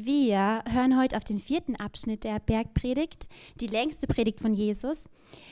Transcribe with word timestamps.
Wir 0.00 0.62
hören 0.70 0.96
heute 0.96 1.16
auf 1.16 1.24
den 1.24 1.40
vierten 1.40 1.74
Abschnitt 1.74 2.22
der 2.22 2.38
Bergpredigt, 2.38 3.28
die 3.60 3.66
längste 3.66 4.06
Predigt 4.06 4.40
von 4.40 4.54
Jesus. 4.54 5.08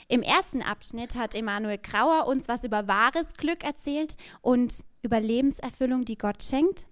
Im 0.07 0.23
ersten 0.23 0.63
Abschnitt 0.63 1.17
hat 1.17 1.35
Emanuel 1.35 1.79
Grauer 1.79 2.29
uns 2.29 2.47
was 2.47 2.63
über 2.63 2.87
wahres 2.87 3.35
Glück 3.35 3.65
erzählt 3.65 4.15
und 4.43 4.87
über 5.03 5.19
Lebenserfüllung, 5.19 6.05
die 6.05 6.17
Gott 6.17 6.45
schenkt. 6.45 6.87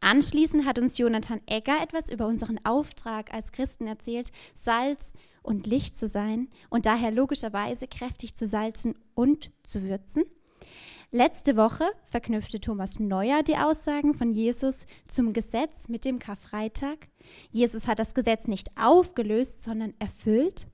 Anschließend 0.00 0.64
hat 0.64 0.78
uns 0.78 0.96
Jonathan 0.96 1.42
Egger 1.44 1.82
etwas 1.82 2.08
über 2.08 2.26
unseren 2.26 2.64
Auftrag 2.64 3.30
als 3.34 3.52
Christen 3.52 3.86
erzählt, 3.86 4.32
Salz 4.54 5.12
und 5.42 5.66
Licht 5.66 5.98
zu 5.98 6.08
sein 6.08 6.48
und 6.70 6.86
daher 6.86 7.10
logischerweise 7.10 7.88
kräftig 7.88 8.34
zu 8.34 8.46
salzen 8.46 8.94
und 9.14 9.50
zu 9.64 9.82
würzen. 9.82 10.24
Letzte 11.10 11.56
Woche 11.56 11.86
verknüpfte 12.10 12.60
Thomas 12.60 13.00
Neuer 13.00 13.42
die 13.42 13.56
Aussagen 13.56 14.12
von 14.12 14.30
Jesus 14.30 14.86
zum 15.06 15.32
Gesetz 15.32 15.88
mit 15.88 16.04
dem 16.04 16.18
Karfreitag. 16.18 17.08
Jesus 17.50 17.88
hat 17.88 17.98
das 17.98 18.12
Gesetz 18.12 18.46
nicht 18.46 18.68
aufgelöst, 18.78 19.64
sondern 19.64 19.94
erfüllt. 19.98 20.66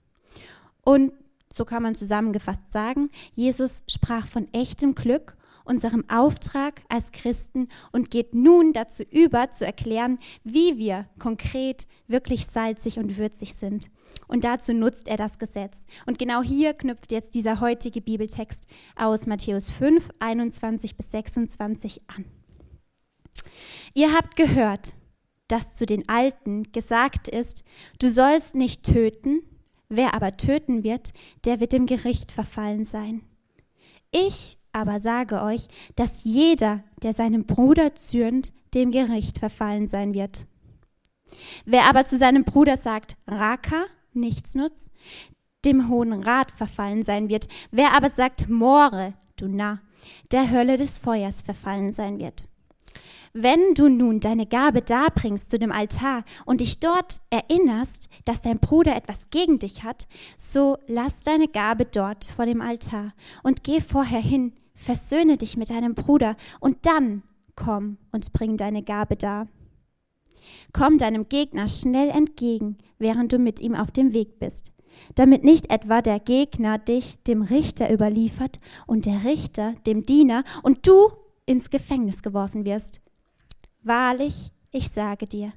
Und 0.82 1.12
so 1.52 1.64
kann 1.64 1.84
man 1.84 1.94
zusammengefasst 1.94 2.72
sagen, 2.72 3.10
Jesus 3.30 3.84
sprach 3.88 4.26
von 4.26 4.52
echtem 4.52 4.96
Glück 4.96 5.36
unserem 5.64 6.08
Auftrag 6.08 6.82
als 6.88 7.12
Christen 7.12 7.68
und 7.92 8.10
geht 8.10 8.34
nun 8.34 8.72
dazu 8.72 9.02
über, 9.02 9.50
zu 9.50 9.66
erklären, 9.66 10.18
wie 10.44 10.78
wir 10.78 11.08
konkret 11.18 11.86
wirklich 12.06 12.46
salzig 12.46 12.98
und 12.98 13.16
würzig 13.16 13.54
sind. 13.54 13.90
Und 14.28 14.44
dazu 14.44 14.72
nutzt 14.72 15.08
er 15.08 15.16
das 15.16 15.38
Gesetz. 15.38 15.82
Und 16.06 16.18
genau 16.18 16.42
hier 16.42 16.74
knüpft 16.74 17.12
jetzt 17.12 17.34
dieser 17.34 17.60
heutige 17.60 18.00
Bibeltext 18.00 18.66
aus 18.96 19.26
Matthäus 19.26 19.70
5, 19.70 20.10
21 20.18 20.96
bis 20.96 21.10
26 21.10 22.02
an. 22.08 22.24
Ihr 23.94 24.12
habt 24.12 24.36
gehört, 24.36 24.94
dass 25.48 25.74
zu 25.74 25.86
den 25.86 26.08
Alten 26.08 26.72
gesagt 26.72 27.28
ist, 27.28 27.64
du 27.98 28.10
sollst 28.10 28.54
nicht 28.54 28.82
töten, 28.82 29.42
wer 29.88 30.14
aber 30.14 30.36
töten 30.36 30.84
wird, 30.84 31.12
der 31.44 31.60
wird 31.60 31.72
dem 31.72 31.86
Gericht 31.86 32.32
verfallen 32.32 32.84
sein. 32.84 33.22
Ich 34.10 34.58
aber 34.74 35.00
sage 35.00 35.42
euch, 35.42 35.68
dass 35.96 36.24
jeder, 36.24 36.82
der 37.02 37.12
seinem 37.12 37.44
Bruder 37.44 37.94
zürnt, 37.94 38.52
dem 38.74 38.90
Gericht 38.90 39.38
verfallen 39.38 39.88
sein 39.88 40.14
wird. 40.14 40.46
Wer 41.64 41.84
aber 41.84 42.04
zu 42.04 42.18
seinem 42.18 42.44
Bruder 42.44 42.76
sagt, 42.76 43.16
Raka, 43.26 43.84
Nichtsnutz, 44.12 44.90
dem 45.64 45.88
Hohen 45.88 46.12
Rat 46.12 46.50
verfallen 46.50 47.02
sein 47.02 47.28
wird. 47.28 47.48
Wer 47.70 47.92
aber 47.92 48.10
sagt, 48.10 48.48
More, 48.48 49.14
du 49.36 49.48
Narr, 49.48 49.80
der 50.32 50.50
Hölle 50.50 50.76
des 50.76 50.98
Feuers 50.98 51.42
verfallen 51.42 51.92
sein 51.92 52.18
wird. 52.18 52.46
Wenn 53.32 53.74
du 53.74 53.88
nun 53.88 54.20
deine 54.20 54.46
Gabe 54.46 54.80
darbringst 54.80 55.50
zu 55.50 55.58
dem 55.58 55.72
Altar 55.72 56.22
und 56.44 56.60
dich 56.60 56.78
dort 56.78 57.16
erinnerst, 57.30 58.08
dass 58.24 58.42
dein 58.42 58.60
Bruder 58.60 58.94
etwas 58.94 59.28
gegen 59.30 59.58
dich 59.58 59.82
hat, 59.82 60.06
so 60.36 60.78
lass 60.86 61.24
deine 61.24 61.48
Gabe 61.48 61.84
dort 61.84 62.26
vor 62.26 62.46
dem 62.46 62.60
Altar 62.60 63.12
und 63.42 63.64
geh 63.64 63.80
vorher 63.80 64.20
hin, 64.20 64.52
versöhne 64.84 65.36
dich 65.36 65.56
mit 65.56 65.70
deinem 65.70 65.94
Bruder 65.94 66.36
und 66.60 66.86
dann 66.86 67.22
komm 67.56 67.98
und 68.12 68.32
bring 68.32 68.56
deine 68.56 68.82
Gabe 68.82 69.16
dar. 69.16 69.48
Komm 70.72 70.98
deinem 70.98 71.28
Gegner 71.28 71.68
schnell 71.68 72.10
entgegen, 72.10 72.78
während 72.98 73.32
du 73.32 73.38
mit 73.38 73.60
ihm 73.60 73.74
auf 73.74 73.90
dem 73.90 74.12
Weg 74.12 74.38
bist, 74.38 74.72
damit 75.14 75.42
nicht 75.42 75.70
etwa 75.70 76.02
der 76.02 76.20
Gegner 76.20 76.78
dich 76.78 77.18
dem 77.24 77.42
Richter 77.42 77.92
überliefert 77.92 78.60
und 78.86 79.06
der 79.06 79.24
Richter 79.24 79.74
dem 79.86 80.02
Diener 80.04 80.44
und 80.62 80.86
du 80.86 81.10
ins 81.46 81.70
Gefängnis 81.70 82.22
geworfen 82.22 82.64
wirst. 82.64 83.00
Wahrlich, 83.82 84.50
ich 84.70 84.90
sage 84.90 85.26
dir, 85.26 85.52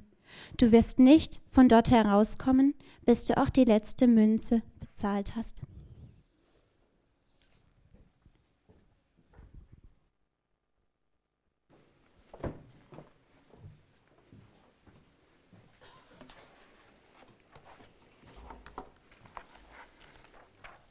du 0.56 0.72
wirst 0.72 0.98
nicht 0.98 1.40
von 1.50 1.68
dort 1.68 1.90
herauskommen, 1.90 2.74
bis 3.04 3.26
du 3.26 3.36
auch 3.36 3.50
die 3.50 3.64
letzte 3.64 4.06
Münze 4.06 4.62
bezahlt 4.80 5.36
hast. 5.36 5.62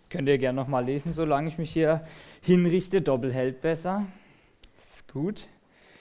Könnt 0.09 0.29
ihr 0.29 0.37
gerne 0.37 0.55
nochmal 0.55 0.85
lesen, 0.85 1.11
solange 1.11 1.49
ich 1.49 1.57
mich 1.57 1.71
hier 1.71 2.05
hinrichte. 2.41 3.01
Doppel 3.01 3.33
hält 3.33 3.61
besser. 3.61 4.05
Ist 4.87 5.11
gut 5.11 5.47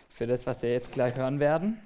für 0.09 0.27
das, 0.27 0.47
was 0.47 0.63
wir 0.63 0.71
jetzt 0.71 0.93
gleich 0.93 1.17
hören 1.17 1.41
werden. 1.41 1.81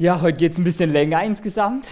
Ja, 0.00 0.22
heute 0.22 0.38
geht 0.38 0.52
es 0.52 0.58
ein 0.58 0.64
bisschen 0.64 0.88
länger 0.88 1.22
insgesamt. 1.24 1.86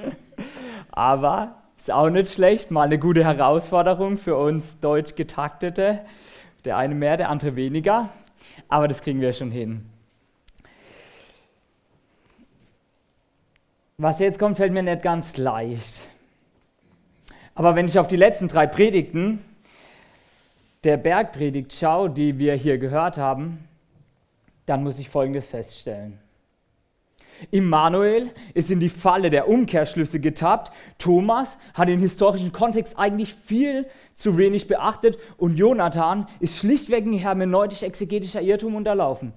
Aber 0.90 1.62
ist 1.78 1.88
auch 1.88 2.10
nicht 2.10 2.32
schlecht. 2.32 2.72
Mal 2.72 2.86
eine 2.86 2.98
gute 2.98 3.22
Herausforderung 3.22 4.16
für 4.16 4.36
uns 4.36 4.80
deutsch 4.80 5.14
getaktete. 5.14 6.00
Der 6.64 6.76
eine 6.76 6.96
mehr, 6.96 7.16
der 7.16 7.30
andere 7.30 7.54
weniger. 7.54 8.08
Aber 8.68 8.88
das 8.88 9.00
kriegen 9.00 9.20
wir 9.20 9.32
schon 9.32 9.52
hin. 9.52 9.88
Was 13.96 14.18
jetzt 14.18 14.40
kommt, 14.40 14.56
fällt 14.56 14.72
mir 14.72 14.82
nicht 14.82 15.02
ganz 15.02 15.36
leicht. 15.36 16.08
Aber 17.54 17.76
wenn 17.76 17.86
ich 17.86 17.96
auf 18.00 18.08
die 18.08 18.16
letzten 18.16 18.48
drei 18.48 18.66
Predigten 18.66 19.44
der 20.82 20.96
Bergpredigt 20.96 21.72
schaue, 21.74 22.10
die 22.10 22.40
wir 22.40 22.54
hier 22.54 22.78
gehört 22.78 23.18
haben, 23.18 23.68
dann 24.66 24.82
muss 24.82 24.98
ich 24.98 25.08
Folgendes 25.08 25.46
feststellen. 25.46 26.18
Immanuel 27.50 28.30
ist 28.54 28.70
in 28.70 28.80
die 28.80 28.88
Falle 28.88 29.30
der 29.30 29.48
Umkehrschlüsse 29.48 30.20
getappt. 30.20 30.72
Thomas 30.98 31.58
hat 31.74 31.88
den 31.88 32.00
historischen 32.00 32.52
Kontext 32.52 32.98
eigentlich 32.98 33.34
viel 33.34 33.86
zu 34.14 34.36
wenig 34.36 34.68
beachtet 34.68 35.18
und 35.36 35.56
Jonathan 35.56 36.26
ist 36.40 36.58
schlichtweg 36.58 37.06
ein 37.06 37.12
hermeneutisch-exegetischer 37.12 38.42
Irrtum 38.42 38.74
unterlaufen. 38.74 39.32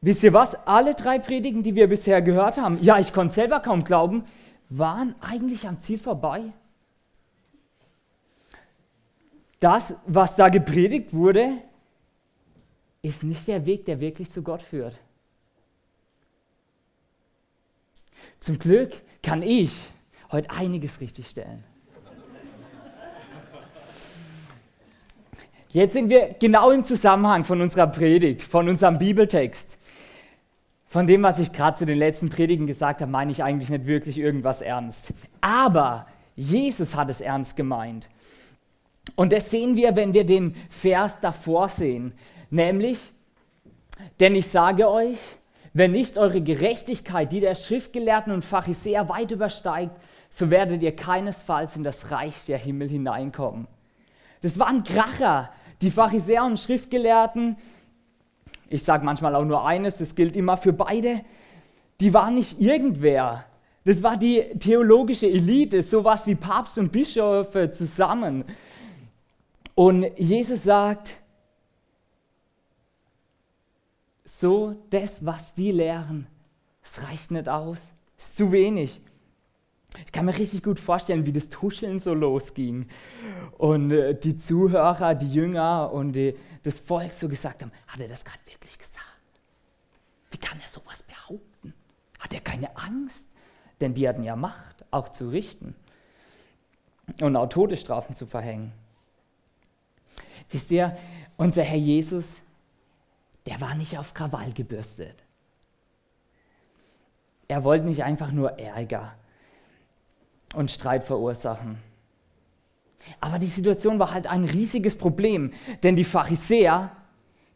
Wisst 0.00 0.22
ihr 0.22 0.34
was? 0.34 0.54
Alle 0.66 0.94
drei 0.94 1.18
Predigen, 1.18 1.62
die 1.62 1.74
wir 1.74 1.88
bisher 1.88 2.20
gehört 2.20 2.58
haben, 2.58 2.78
ja, 2.82 2.98
ich 2.98 3.12
konnte 3.12 3.32
selber 3.32 3.60
kaum 3.60 3.84
glauben, 3.84 4.24
waren 4.68 5.14
eigentlich 5.20 5.66
am 5.66 5.78
Ziel 5.80 5.98
vorbei. 5.98 6.52
Das, 9.60 9.96
was 10.06 10.36
da 10.36 10.50
gepredigt 10.50 11.14
wurde, 11.14 11.52
ist 13.00 13.22
nicht 13.22 13.48
der 13.48 13.64
Weg, 13.64 13.86
der 13.86 14.00
wirklich 14.00 14.30
zu 14.30 14.42
Gott 14.42 14.62
führt. 14.62 15.00
Zum 18.44 18.58
Glück 18.58 18.92
kann 19.22 19.40
ich 19.40 19.72
heute 20.30 20.50
einiges 20.50 21.00
richtigstellen. 21.00 21.64
Jetzt 25.70 25.94
sind 25.94 26.10
wir 26.10 26.36
genau 26.38 26.70
im 26.70 26.84
Zusammenhang 26.84 27.44
von 27.44 27.62
unserer 27.62 27.86
Predigt, 27.86 28.42
von 28.42 28.68
unserem 28.68 28.98
Bibeltext. 28.98 29.78
Von 30.86 31.06
dem, 31.06 31.22
was 31.22 31.38
ich 31.38 31.52
gerade 31.52 31.78
zu 31.78 31.86
den 31.86 31.96
letzten 31.96 32.28
Predigen 32.28 32.66
gesagt 32.66 33.00
habe, 33.00 33.10
meine 33.10 33.32
ich 33.32 33.42
eigentlich 33.42 33.70
nicht 33.70 33.86
wirklich 33.86 34.18
irgendwas 34.18 34.60
ernst. 34.60 35.14
Aber 35.40 36.06
Jesus 36.34 36.94
hat 36.94 37.08
es 37.08 37.22
ernst 37.22 37.56
gemeint. 37.56 38.10
Und 39.16 39.32
das 39.32 39.50
sehen 39.50 39.74
wir, 39.74 39.96
wenn 39.96 40.12
wir 40.12 40.24
den 40.24 40.54
Vers 40.68 41.18
davor 41.22 41.70
sehen. 41.70 42.12
Nämlich, 42.50 43.10
denn 44.20 44.34
ich 44.34 44.48
sage 44.48 44.86
euch, 44.86 45.16
wenn 45.74 45.90
nicht 45.90 46.16
eure 46.16 46.40
Gerechtigkeit 46.40 47.32
die 47.32 47.40
der 47.40 47.56
Schriftgelehrten 47.56 48.32
und 48.32 48.44
Pharisäer 48.44 49.08
weit 49.08 49.32
übersteigt, 49.32 49.94
so 50.30 50.48
werdet 50.48 50.82
ihr 50.82 50.96
keinesfalls 50.96 51.76
in 51.76 51.82
das 51.82 52.10
Reich 52.10 52.46
der 52.46 52.58
Himmel 52.58 52.88
hineinkommen. 52.88 53.66
Das 54.40 54.58
war 54.58 54.68
ein 54.68 54.84
Kracher. 54.84 55.50
Die 55.82 55.90
Pharisäer 55.90 56.44
und 56.44 56.58
Schriftgelehrten, 56.58 57.56
ich 58.68 58.84
sage 58.84 59.04
manchmal 59.04 59.34
auch 59.34 59.44
nur 59.44 59.66
eines, 59.66 59.98
das 59.98 60.14
gilt 60.14 60.36
immer 60.36 60.56
für 60.56 60.72
beide, 60.72 61.20
die 62.00 62.14
waren 62.14 62.34
nicht 62.34 62.60
irgendwer. 62.60 63.44
Das 63.84 64.02
war 64.02 64.16
die 64.16 64.42
theologische 64.58 65.26
Elite, 65.26 65.82
sowas 65.82 66.26
wie 66.26 66.36
Papst 66.36 66.78
und 66.78 66.90
Bischöfe 66.90 67.70
zusammen. 67.72 68.44
Und 69.74 70.06
Jesus 70.16 70.62
sagt, 70.62 71.18
so 74.44 74.76
das, 74.90 75.24
was 75.24 75.54
die 75.54 75.72
lehren, 75.72 76.26
es 76.82 77.02
reicht 77.02 77.30
nicht 77.30 77.48
aus, 77.48 77.94
ist 78.18 78.36
zu 78.36 78.52
wenig. 78.52 79.00
Ich 80.04 80.12
kann 80.12 80.26
mir 80.26 80.36
richtig 80.36 80.62
gut 80.62 80.78
vorstellen, 80.78 81.24
wie 81.24 81.32
das 81.32 81.48
Tuscheln 81.48 81.98
so 81.98 82.12
losging. 82.12 82.86
Und 83.56 83.90
äh, 83.90 84.14
die 84.14 84.36
Zuhörer, 84.36 85.14
die 85.14 85.32
Jünger 85.32 85.90
und 85.90 86.12
die, 86.12 86.34
das 86.62 86.78
Volk 86.78 87.14
so 87.14 87.26
gesagt 87.26 87.62
haben, 87.62 87.72
hat 87.86 87.98
er 88.00 88.08
das 88.08 88.22
gerade 88.22 88.40
wirklich 88.44 88.78
gesagt? 88.78 89.30
Wie 90.30 90.36
kann 90.36 90.60
er 90.60 90.68
sowas 90.68 91.02
behaupten? 91.04 91.72
Hat 92.20 92.34
er 92.34 92.40
keine 92.40 92.76
Angst? 92.76 93.26
Denn 93.80 93.94
die 93.94 94.06
hatten 94.06 94.24
ja 94.24 94.36
Macht, 94.36 94.84
auch 94.90 95.08
zu 95.08 95.30
richten 95.30 95.74
und 97.22 97.34
auch 97.34 97.48
Todesstrafen 97.48 98.14
zu 98.14 98.26
verhängen. 98.26 98.72
Wisst 100.50 100.70
ihr, 100.70 100.94
unser 101.38 101.62
Herr 101.62 101.78
Jesus, 101.78 102.42
der 103.46 103.60
war 103.60 103.74
nicht 103.74 103.98
auf 103.98 104.14
Krawall 104.14 104.52
gebürstet. 104.52 105.16
Er 107.48 107.64
wollte 107.64 107.84
nicht 107.84 108.04
einfach 108.04 108.32
nur 108.32 108.58
Ärger 108.58 109.14
und 110.54 110.70
Streit 110.70 111.04
verursachen. 111.04 111.78
Aber 113.20 113.38
die 113.38 113.46
Situation 113.46 113.98
war 113.98 114.14
halt 114.14 114.26
ein 114.26 114.44
riesiges 114.44 114.96
Problem, 114.96 115.52
denn 115.82 115.94
die 115.94 116.04
Pharisäer 116.04 116.90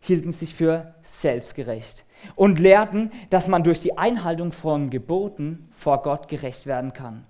hielten 0.00 0.32
sich 0.32 0.54
für 0.54 0.94
selbstgerecht 1.02 2.04
und 2.36 2.58
lehrten, 2.58 3.10
dass 3.30 3.48
man 3.48 3.64
durch 3.64 3.80
die 3.80 3.96
Einhaltung 3.96 4.52
von 4.52 4.90
Geboten 4.90 5.70
vor 5.72 6.02
Gott 6.02 6.28
gerecht 6.28 6.66
werden 6.66 6.92
kann. 6.92 7.24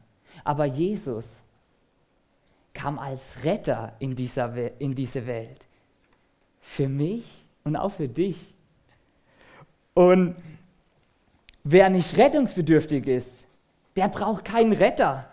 Aber 0.44 0.64
Jesus 0.64 1.38
kam 2.74 2.98
als 2.98 3.44
Retter 3.44 3.92
in, 3.98 4.14
dieser 4.14 4.80
in 4.80 4.94
diese 4.94 5.26
Welt. 5.26 5.66
Für 6.60 6.88
mich 6.88 7.44
und 7.68 7.76
auch 7.76 7.92
für 7.92 8.08
dich. 8.08 8.52
Und 9.94 10.36
wer 11.64 11.90
nicht 11.90 12.16
rettungsbedürftig 12.16 13.06
ist, 13.06 13.30
der 13.96 14.08
braucht 14.08 14.44
keinen 14.44 14.72
Retter. 14.72 15.28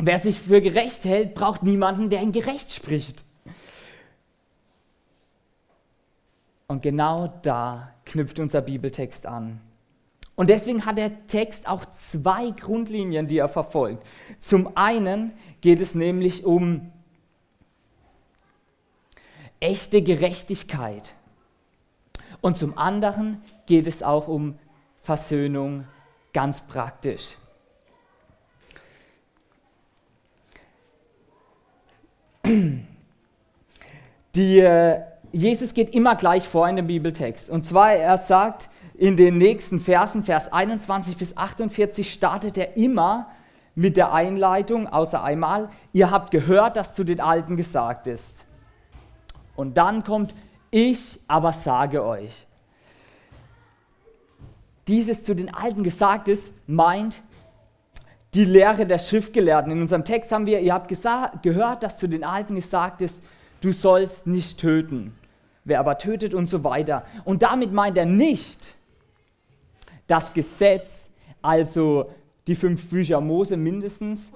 Wer 0.00 0.18
sich 0.18 0.40
für 0.40 0.60
gerecht 0.60 1.04
hält, 1.04 1.34
braucht 1.34 1.62
niemanden, 1.62 2.08
der 2.08 2.22
ihn 2.22 2.32
gerecht 2.32 2.72
spricht. 2.72 3.24
Und 6.66 6.82
genau 6.82 7.32
da 7.42 7.92
knüpft 8.06 8.38
unser 8.38 8.62
Bibeltext 8.62 9.26
an. 9.26 9.60
Und 10.34 10.48
deswegen 10.48 10.86
hat 10.86 10.96
der 10.96 11.26
Text 11.26 11.68
auch 11.68 11.84
zwei 11.92 12.50
Grundlinien, 12.50 13.26
die 13.26 13.38
er 13.38 13.50
verfolgt. 13.50 14.06
Zum 14.40 14.76
einen 14.76 15.32
geht 15.60 15.82
es 15.82 15.94
nämlich 15.94 16.44
um 16.44 16.90
echte 19.62 20.02
Gerechtigkeit. 20.02 21.14
Und 22.40 22.58
zum 22.58 22.76
anderen 22.76 23.40
geht 23.66 23.86
es 23.86 24.02
auch 24.02 24.26
um 24.28 24.58
Versöhnung 25.00 25.86
ganz 26.32 26.60
praktisch. 26.60 27.38
Die, 34.34 34.58
äh, 34.60 35.02
Jesus 35.30 35.74
geht 35.74 35.94
immer 35.94 36.16
gleich 36.16 36.48
vor 36.48 36.68
in 36.68 36.76
dem 36.76 36.86
Bibeltext. 36.88 37.48
Und 37.48 37.64
zwar, 37.64 37.92
er 37.92 38.18
sagt 38.18 38.68
in 38.94 39.16
den 39.16 39.38
nächsten 39.38 39.78
Versen, 39.78 40.24
Vers 40.24 40.52
21 40.52 41.16
bis 41.16 41.36
48, 41.36 42.12
startet 42.12 42.58
er 42.58 42.76
immer 42.76 43.30
mit 43.74 43.96
der 43.96 44.12
Einleitung, 44.12 44.88
außer 44.88 45.22
einmal, 45.22 45.70
ihr 45.92 46.10
habt 46.10 46.30
gehört, 46.30 46.76
dass 46.76 46.92
zu 46.92 47.04
den 47.04 47.20
Alten 47.20 47.56
gesagt 47.56 48.06
ist. 48.06 48.46
Und 49.56 49.76
dann 49.76 50.04
kommt, 50.04 50.34
ich 50.70 51.20
aber 51.28 51.52
sage 51.52 52.04
euch. 52.04 52.46
Dieses 54.88 55.22
zu 55.22 55.34
den 55.34 55.54
Alten 55.54 55.84
gesagt 55.84 56.28
ist, 56.28 56.52
meint 56.66 57.22
die 58.34 58.44
Lehre 58.44 58.86
der 58.86 58.98
Schriftgelehrten. 58.98 59.70
In 59.70 59.82
unserem 59.82 60.04
Text 60.04 60.32
haben 60.32 60.46
wir, 60.46 60.60
ihr 60.60 60.72
habt 60.72 60.88
gehört, 61.42 61.82
dass 61.82 61.98
zu 61.98 62.08
den 62.08 62.24
Alten 62.24 62.54
gesagt 62.54 63.02
ist, 63.02 63.22
du 63.60 63.72
sollst 63.72 64.26
nicht 64.26 64.58
töten. 64.58 65.14
Wer 65.64 65.78
aber 65.78 65.98
tötet 65.98 66.34
und 66.34 66.48
so 66.48 66.64
weiter. 66.64 67.04
Und 67.24 67.42
damit 67.42 67.72
meint 67.72 67.96
er 67.96 68.06
nicht 68.06 68.74
das 70.06 70.34
Gesetz, 70.34 71.10
also 71.40 72.10
die 72.46 72.56
fünf 72.56 72.88
Bücher 72.88 73.20
Mose 73.20 73.56
mindestens, 73.56 74.32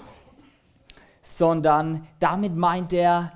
sondern 1.22 2.06
damit 2.20 2.54
meint 2.54 2.92
er 2.92 3.32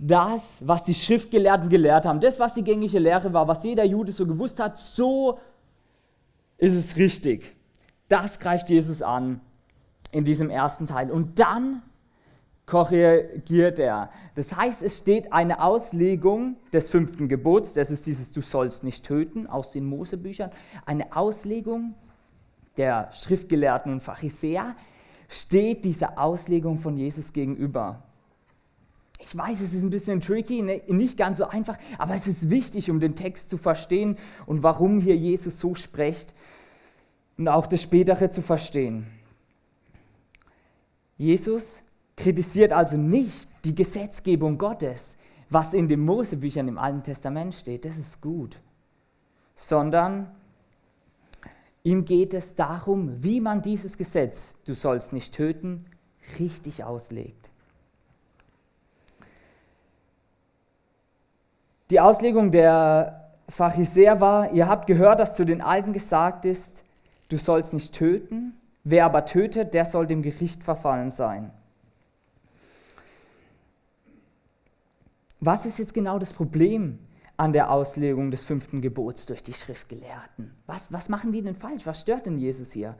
das, 0.00 0.42
was 0.60 0.82
die 0.82 0.94
Schriftgelehrten 0.94 1.68
gelehrt 1.68 2.06
haben. 2.06 2.20
Das, 2.20 2.40
was 2.40 2.54
die 2.54 2.64
gängige 2.64 2.98
Lehre 2.98 3.32
war, 3.32 3.46
was 3.46 3.62
jeder 3.62 3.84
Jude 3.84 4.12
so 4.12 4.26
gewusst 4.26 4.58
hat, 4.58 4.78
so 4.78 5.38
ist 6.56 6.74
es 6.74 6.96
richtig. 6.96 7.54
Das 8.08 8.38
greift 8.38 8.70
Jesus 8.70 9.02
an 9.02 9.40
in 10.10 10.24
diesem 10.24 10.48
ersten 10.48 10.86
Teil. 10.86 11.10
Und 11.10 11.38
dann 11.38 11.82
korrigiert 12.64 13.78
er. 13.78 14.10
Das 14.36 14.56
heißt, 14.56 14.82
es 14.82 14.98
steht 14.98 15.32
eine 15.32 15.62
Auslegung 15.62 16.56
des 16.72 16.88
fünften 16.88 17.28
Gebots, 17.28 17.72
das 17.74 17.90
ist 17.90 18.06
dieses 18.06 18.30
Du 18.30 18.40
sollst 18.40 18.84
nicht 18.84 19.04
töten 19.04 19.46
aus 19.46 19.72
den 19.72 19.84
Mosebüchern, 19.84 20.50
eine 20.86 21.14
Auslegung 21.14 21.94
der 22.76 23.10
Schriftgelehrten 23.12 23.92
und 23.92 24.00
Pharisäer, 24.00 24.76
steht 25.28 25.84
dieser 25.84 26.18
Auslegung 26.18 26.78
von 26.78 26.96
Jesus 26.96 27.32
gegenüber. 27.32 28.04
Ich 29.22 29.36
weiß, 29.36 29.60
es 29.60 29.74
ist 29.74 29.82
ein 29.82 29.90
bisschen 29.90 30.20
tricky, 30.20 30.62
ne, 30.62 30.82
nicht 30.88 31.16
ganz 31.16 31.38
so 31.38 31.46
einfach, 31.46 31.76
aber 31.98 32.14
es 32.14 32.26
ist 32.26 32.50
wichtig, 32.50 32.90
um 32.90 33.00
den 33.00 33.14
Text 33.14 33.50
zu 33.50 33.58
verstehen 33.58 34.16
und 34.46 34.62
warum 34.62 35.00
hier 35.00 35.16
Jesus 35.16 35.60
so 35.60 35.74
spricht 35.74 36.34
und 37.36 37.48
auch 37.48 37.66
das 37.66 37.82
Spätere 37.82 38.30
zu 38.30 38.42
verstehen. 38.42 39.06
Jesus 41.16 41.82
kritisiert 42.16 42.72
also 42.72 42.96
nicht 42.96 43.48
die 43.64 43.74
Gesetzgebung 43.74 44.58
Gottes, 44.58 45.14
was 45.48 45.74
in 45.74 45.88
den 45.88 46.00
Mosebüchern 46.00 46.68
im 46.68 46.78
Alten 46.78 47.02
Testament 47.02 47.54
steht, 47.54 47.84
das 47.84 47.98
ist 47.98 48.20
gut, 48.20 48.56
sondern 49.56 50.30
ihm 51.82 52.04
geht 52.04 52.34
es 52.34 52.54
darum, 52.54 53.22
wie 53.22 53.40
man 53.40 53.62
dieses 53.62 53.96
Gesetz, 53.96 54.56
du 54.64 54.74
sollst 54.74 55.12
nicht 55.12 55.34
töten, 55.34 55.86
richtig 56.38 56.84
auslegt. 56.84 57.39
Die 61.90 62.00
Auslegung 62.00 62.50
der 62.50 63.32
Pharisäer 63.48 64.20
war, 64.20 64.52
ihr 64.52 64.68
habt 64.68 64.86
gehört, 64.86 65.20
dass 65.20 65.34
zu 65.34 65.44
den 65.44 65.60
Alten 65.60 65.92
gesagt 65.92 66.44
ist, 66.44 66.84
du 67.28 67.36
sollst 67.36 67.74
nicht 67.74 67.94
töten, 67.94 68.54
Wer 68.84 69.04
aber 69.04 69.26
tötet, 69.26 69.74
der 69.74 69.84
soll 69.84 70.06
dem 70.06 70.22
Gericht 70.22 70.64
verfallen 70.64 71.10
sein. 71.10 71.50
Was 75.38 75.66
ist 75.66 75.78
jetzt 75.78 75.94
genau 75.94 76.18
das 76.18 76.32
Problem 76.32 76.98
an 77.36 77.52
der 77.52 77.70
Auslegung 77.70 78.30
des 78.30 78.44
fünften 78.44 78.80
Gebots 78.80 79.26
durch 79.26 79.42
die 79.42 79.54
Schriftgelehrten? 79.54 80.54
Was, 80.66 80.92
was 80.92 81.08
machen 81.08 81.32
die 81.32 81.42
denn 81.42 81.56
falsch? 81.56 81.86
Was 81.86 82.00
stört 82.00 82.26
denn 82.26 82.38
Jesus 82.38 82.72
hier? 82.72 82.94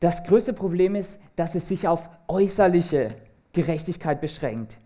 Das 0.00 0.24
größte 0.24 0.52
Problem 0.52 0.94
ist, 0.94 1.18
dass 1.36 1.54
es 1.54 1.68
sich 1.68 1.88
auf 1.88 2.08
äußerliche 2.28 3.16
Gerechtigkeit 3.52 4.20
beschränkt. 4.20 4.78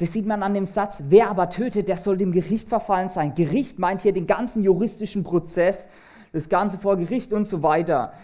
Das 0.00 0.14
sieht 0.14 0.24
man 0.24 0.42
an 0.42 0.54
dem 0.54 0.64
Satz, 0.64 1.02
wer 1.10 1.28
aber 1.28 1.50
tötet, 1.50 1.88
der 1.88 1.98
soll 1.98 2.16
dem 2.16 2.32
Gericht 2.32 2.70
verfallen 2.70 3.10
sein. 3.10 3.34
Gericht 3.34 3.78
meint 3.78 4.00
hier 4.00 4.14
den 4.14 4.26
ganzen 4.26 4.64
juristischen 4.64 5.24
Prozess, 5.24 5.86
das 6.32 6.48
Ganze 6.48 6.78
vor 6.78 6.96
Gericht 6.96 7.34
und 7.34 7.44
so 7.44 7.62
weiter. 7.62 8.14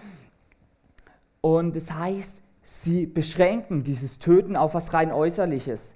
Und 1.42 1.76
das 1.76 1.90
heißt, 1.90 2.32
sie 2.62 3.04
beschränken 3.04 3.82
dieses 3.82 4.18
Töten 4.18 4.56
auf 4.56 4.72
was 4.72 4.94
rein 4.94 5.12
Äußerliches. 5.12 5.92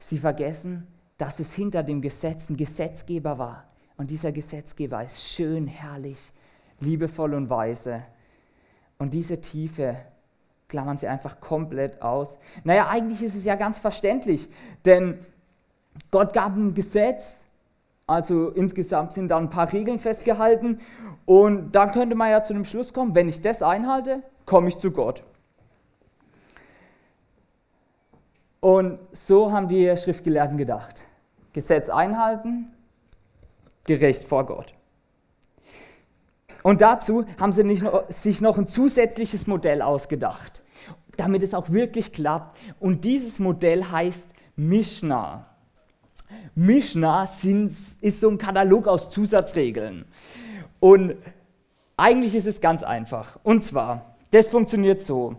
Sie 0.00 0.18
vergessen, 0.18 0.88
dass 1.16 1.38
es 1.38 1.54
hinter 1.54 1.84
dem 1.84 2.02
Gesetz 2.02 2.50
ein 2.50 2.56
Gesetzgeber 2.56 3.38
war. 3.38 3.68
Und 3.96 4.10
dieser 4.10 4.32
Gesetzgeber 4.32 5.04
ist 5.04 5.22
schön, 5.22 5.68
herrlich, 5.68 6.32
liebevoll 6.80 7.34
und 7.34 7.48
weise. 7.50 8.02
Und 8.98 9.14
diese 9.14 9.40
Tiefe 9.40 9.96
klammern 10.74 10.96
sie 10.96 11.06
einfach 11.06 11.38
komplett 11.38 12.02
aus. 12.02 12.36
Naja, 12.64 12.88
eigentlich 12.88 13.22
ist 13.22 13.36
es 13.36 13.44
ja 13.44 13.54
ganz 13.54 13.78
verständlich, 13.78 14.50
denn 14.84 15.20
Gott 16.10 16.32
gab 16.32 16.56
ein 16.56 16.74
Gesetz, 16.74 17.44
also 18.08 18.48
insgesamt 18.48 19.12
sind 19.12 19.28
da 19.28 19.36
ein 19.36 19.50
paar 19.50 19.72
Regeln 19.72 20.00
festgehalten 20.00 20.80
und 21.26 21.70
dann 21.76 21.92
könnte 21.92 22.16
man 22.16 22.28
ja 22.28 22.42
zu 22.42 22.54
dem 22.54 22.64
Schluss 22.64 22.92
kommen, 22.92 23.14
wenn 23.14 23.28
ich 23.28 23.40
das 23.40 23.62
einhalte, 23.62 24.24
komme 24.46 24.66
ich 24.66 24.76
zu 24.78 24.90
Gott. 24.90 25.22
Und 28.58 28.98
so 29.12 29.52
haben 29.52 29.68
die 29.68 29.96
Schriftgelehrten 29.96 30.58
gedacht. 30.58 31.04
Gesetz 31.52 31.88
einhalten, 31.88 32.72
gerecht 33.84 34.24
vor 34.24 34.44
Gott. 34.44 34.74
Und 36.64 36.80
dazu 36.80 37.26
haben 37.38 37.52
sie 37.52 37.62
noch, 37.62 38.10
sich 38.10 38.40
noch 38.40 38.56
ein 38.56 38.66
zusätzliches 38.66 39.46
Modell 39.46 39.82
ausgedacht, 39.82 40.62
damit 41.16 41.42
es 41.42 41.54
auch 41.54 41.70
wirklich 41.70 42.12
klappt. 42.12 42.56
Und 42.80 43.04
dieses 43.04 43.38
Modell 43.38 43.84
heißt 43.84 44.26
Mishnah. 44.56 45.46
Mishnah 46.54 47.26
sind, 47.26 47.72
ist 48.00 48.20
so 48.20 48.28
ein 48.28 48.38
Katalog 48.38 48.86
aus 48.86 49.10
Zusatzregeln. 49.10 50.04
Und 50.80 51.16
eigentlich 51.96 52.34
ist 52.34 52.46
es 52.46 52.60
ganz 52.60 52.82
einfach. 52.82 53.38
Und 53.42 53.64
zwar, 53.64 54.14
Das 54.34 54.48
funktioniert 54.48 55.00
so. 55.00 55.36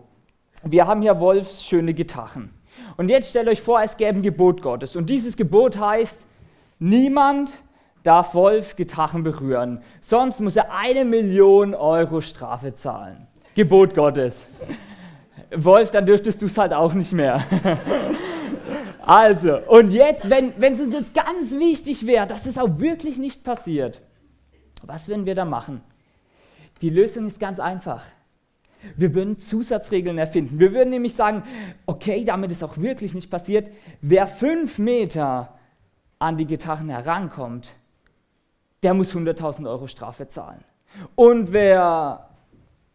Wir 0.64 0.86
haben 0.86 1.02
hier 1.02 1.20
wolfsschöne 1.20 1.92
Gitarren. 1.92 2.48
Und 2.96 3.10
jetzt 3.10 3.28
stellt 3.28 3.46
euch 3.46 3.60
vor, 3.60 3.82
es 3.82 3.98
gäbe 3.98 4.20
ein 4.20 4.22
Gebot 4.22 4.62
Gottes. 4.62 4.96
Und 4.96 5.10
dieses 5.10 5.36
Gebot 5.36 5.78
heißt, 5.78 6.24
niemand 6.78 7.52
darf 8.04 8.34
Wolfsgitarren 8.34 9.22
berühren. 9.22 9.82
Sonst 10.00 10.40
muss 10.40 10.56
er 10.56 10.72
eine 10.72 11.04
Million 11.04 11.74
Euro 11.74 12.22
Strafe 12.22 12.74
zahlen. 12.74 13.26
Gebot 13.54 13.94
Gottes. 13.94 14.34
Wolf, 15.54 15.90
dann 15.90 16.06
dürftest 16.06 16.42
du 16.42 16.46
es 16.46 16.58
halt 16.58 16.72
auch 16.72 16.92
nicht 16.94 17.12
mehr. 17.12 17.42
also, 19.02 19.58
und 19.68 19.92
jetzt, 19.92 20.28
wenn, 20.28 20.52
es 20.60 20.80
uns 20.80 20.94
jetzt 20.94 21.14
ganz 21.14 21.52
wichtig 21.52 22.06
wäre, 22.06 22.26
dass 22.26 22.46
es 22.46 22.58
auch 22.58 22.78
wirklich 22.78 23.18
nicht 23.18 23.44
passiert, 23.44 24.00
was 24.82 25.08
würden 25.08 25.26
wir 25.26 25.34
da 25.34 25.44
machen? 25.44 25.80
Die 26.82 26.90
Lösung 26.90 27.26
ist 27.26 27.40
ganz 27.40 27.58
einfach. 27.58 28.02
Wir 28.96 29.14
würden 29.14 29.38
Zusatzregeln 29.38 30.18
erfinden. 30.18 30.60
Wir 30.60 30.72
würden 30.72 30.90
nämlich 30.90 31.14
sagen, 31.14 31.42
okay, 31.86 32.24
damit 32.24 32.52
es 32.52 32.62
auch 32.62 32.76
wirklich 32.76 33.14
nicht 33.14 33.30
passiert, 33.30 33.70
wer 34.00 34.26
fünf 34.26 34.78
Meter 34.78 35.54
an 36.18 36.36
die 36.36 36.46
Gitarren 36.46 36.88
herankommt, 36.88 37.72
der 38.82 38.94
muss 38.94 39.14
100.000 39.14 39.68
Euro 39.68 39.86
Strafe 39.86 40.28
zahlen. 40.28 40.62
Und 41.14 41.52
wer 41.52 42.28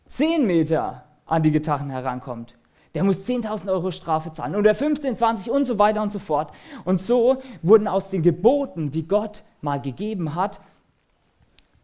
10 0.07 0.45
Meter 0.45 1.03
an 1.31 1.43
die 1.43 1.51
Gitarren 1.51 1.89
herankommt, 1.89 2.55
der 2.93 3.03
muss 3.03 3.25
10.000 3.25 3.71
Euro 3.71 3.91
Strafe 3.91 4.33
zahlen. 4.33 4.55
Und 4.55 4.65
wer 4.65 4.75
15, 4.75 5.15
20 5.15 5.49
und 5.49 5.65
so 5.65 5.79
weiter 5.79 6.01
und 6.01 6.11
so 6.11 6.19
fort. 6.19 6.51
Und 6.83 6.99
so 6.99 7.41
wurden 7.61 7.87
aus 7.87 8.09
den 8.09 8.21
Geboten, 8.21 8.91
die 8.91 9.07
Gott 9.07 9.43
mal 9.61 9.79
gegeben 9.79 10.35
hat, 10.35 10.59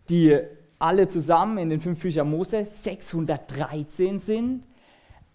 die 0.09 0.37
alle 0.79 1.07
zusammen 1.07 1.57
in 1.57 1.69
den 1.69 1.79
fünf 1.79 2.01
Büchern 2.01 2.29
Mose 2.29 2.65
613 2.65 4.19
sind, 4.19 4.63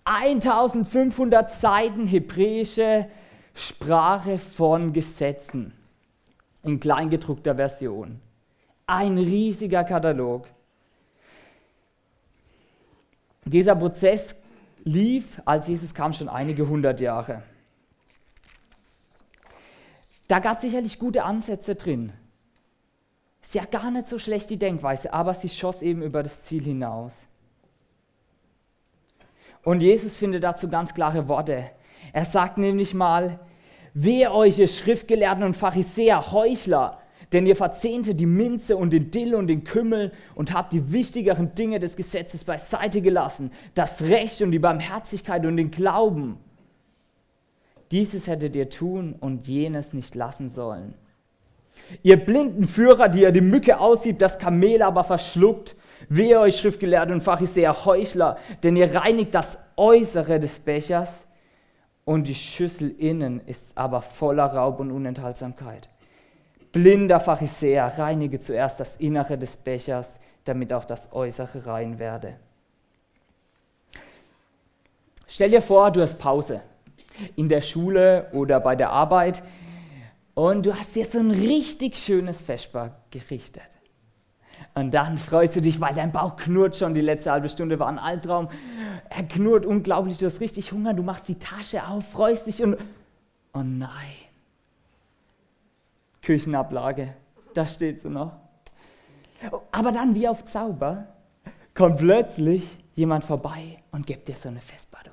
1500 0.04 1.50
Seiten 1.50 2.07
hebräische 2.07 3.07
Sprache 3.54 4.38
von 4.38 4.92
Gesetzen 4.92 5.73
in 6.62 6.81
kleingedruckter 6.81 7.54
Version. 7.54 8.21
Ein 8.87 9.16
riesiger 9.16 9.85
Katalog. 9.85 10.49
Dieser 13.44 13.75
Prozess 13.75 14.37
lief, 14.84 15.40
als 15.44 15.68
Jesus 15.68 15.94
kam, 15.94 16.12
schon 16.12 16.28
einige 16.28 16.68
hundert 16.68 17.00
Jahre. 17.00 17.42
Da 20.28 20.38
gab 20.38 20.56
es 20.56 20.62
sicherlich 20.62 20.99
gute 20.99 21.25
Ansätze 21.25 21.75
drin. 21.75 22.12
Ist 23.42 23.54
ja 23.54 23.64
gar 23.64 23.90
nicht 23.90 24.08
so 24.08 24.18
schlecht 24.18 24.49
die 24.50 24.58
Denkweise, 24.58 25.12
aber 25.12 25.34
sie 25.34 25.49
schoss 25.49 25.82
eben 25.82 26.02
über 26.02 26.22
das 26.22 26.44
Ziel 26.44 26.64
hinaus. 26.64 27.26
Und 29.64 29.80
Jesus 29.80 30.16
findet 30.16 30.44
dazu 30.44 30.68
ganz 30.68 30.94
klare 30.94 31.28
Worte. 31.28 31.70
Er 32.12 32.25
sagt 32.25 32.58
nämlich 32.58 32.94
mal, 32.94 33.40
wehe 33.94 34.32
euch, 34.32 34.58
ihr 34.58 34.68
Schriftgelehrten 34.68 35.44
und 35.44 35.56
Pharisäer, 35.56 36.32
Heuchler, 36.32 37.01
denn 37.32 37.46
ihr 37.46 37.56
verzehnte 37.56 38.14
die 38.14 38.26
Minze 38.26 38.76
und 38.76 38.92
den 38.92 39.10
Dill 39.10 39.34
und 39.34 39.46
den 39.46 39.64
Kümmel 39.64 40.12
und 40.34 40.52
habt 40.52 40.72
die 40.72 40.92
wichtigeren 40.92 41.54
Dinge 41.54 41.78
des 41.78 41.96
Gesetzes 41.96 42.44
beiseite 42.44 43.00
gelassen, 43.00 43.50
das 43.74 44.02
Recht 44.02 44.42
und 44.42 44.50
die 44.50 44.58
Barmherzigkeit 44.58 45.44
und 45.46 45.56
den 45.56 45.70
Glauben. 45.70 46.38
Dieses 47.90 48.26
hättet 48.26 48.56
ihr 48.56 48.70
tun 48.70 49.14
und 49.18 49.46
jenes 49.46 49.92
nicht 49.92 50.14
lassen 50.14 50.48
sollen. 50.48 50.94
Ihr 52.02 52.16
blinden 52.16 52.68
Führer, 52.68 53.08
die 53.08 53.22
ihr 53.22 53.32
die 53.32 53.40
Mücke 53.40 53.78
aussieht, 53.78 54.20
das 54.20 54.38
Kamel 54.38 54.82
aber 54.82 55.04
verschluckt, 55.04 55.74
wehe 56.08 56.38
euch 56.38 56.56
Schriftgelehrte 56.58 57.12
und 57.12 57.22
Pharisäer, 57.22 57.84
Heuchler, 57.84 58.36
denn 58.62 58.76
ihr 58.76 58.94
reinigt 58.94 59.34
das 59.34 59.58
Äußere 59.76 60.38
des 60.38 60.58
Bechers 60.58 61.26
und 62.04 62.28
die 62.28 62.34
Schüssel 62.34 62.90
innen 62.90 63.40
ist 63.40 63.76
aber 63.76 64.02
voller 64.02 64.46
Raub 64.46 64.80
und 64.80 64.90
Unenthaltsamkeit. 64.90 65.88
Blinder 66.73 67.21
Pharisäer, 67.21 67.99
reinige 67.99 68.41
zuerst 68.41 68.81
das 68.81 68.97
Innere 68.97 69.37
des 69.37 69.57
Bechers, 69.57 70.19
damit 70.45 70.73
auch 70.73 70.85
das 70.85 71.12
Äußere 71.12 71.67
rein 71.67 71.99
werde. 71.99 72.35
Stell 75.26 75.50
dir 75.50 75.62
vor, 75.62 75.91
du 75.91 76.00
hast 76.00 76.19
Pause 76.19 76.62
in 77.37 77.49
der 77.49 77.61
Schule 77.61 78.29
oder 78.33 78.59
bei 78.61 78.75
der 78.75 78.91
Arbeit 78.91 79.43
und 80.35 80.67
du 80.67 80.75
hast 80.75 80.95
dir 80.97 81.05
so 81.05 81.19
ein 81.19 81.31
richtig 81.31 81.97
schönes 81.97 82.43
Vesper 82.43 82.97
gerichtet. 83.11 83.62
Und 84.75 84.93
dann 84.93 85.19
freust 85.19 85.57
du 85.57 85.61
dich, 85.61 85.81
weil 85.81 85.95
dein 85.95 86.12
Bauch 86.12 86.37
knurrt 86.37 86.76
schon. 86.76 86.95
Die 86.95 87.02
letzte 87.02 87.31
halbe 87.31 87.49
Stunde 87.49 87.79
war 87.79 87.88
ein 87.88 87.99
Albtraum. 87.99 88.49
Er 89.11 89.25
knurrt 89.25 89.67
unglaublich, 89.67 90.19
du 90.19 90.26
hast 90.26 90.41
richtig 90.41 90.73
Hunger, 90.73 90.95
du 90.95 91.02
machst 91.02 91.29
die 91.29 91.38
Tasche 91.38 91.87
auf, 91.87 92.11
freust 92.11 92.47
dich 92.47 92.62
und. 92.62 92.79
Oh 93.52 93.62
nein. 93.62 93.91
Küchenablage, 96.23 97.14
da 97.55 97.67
steht 97.67 98.00
sie 98.00 98.09
noch. 98.09 98.33
Aber 99.73 99.93
dann, 99.93 100.14
wie 100.14 100.29
auf 100.29 100.45
Zauber, 100.45 101.07
kommt 101.75 101.99
plötzlich 101.99 102.64
jemand 102.95 103.25
vorbei 103.25 103.79
und 103.91 104.07
gibt 104.07 104.29
dir 104.29 104.37
so 104.37 104.49
eine 104.49 104.61
Vespa-Dose. 104.61 105.12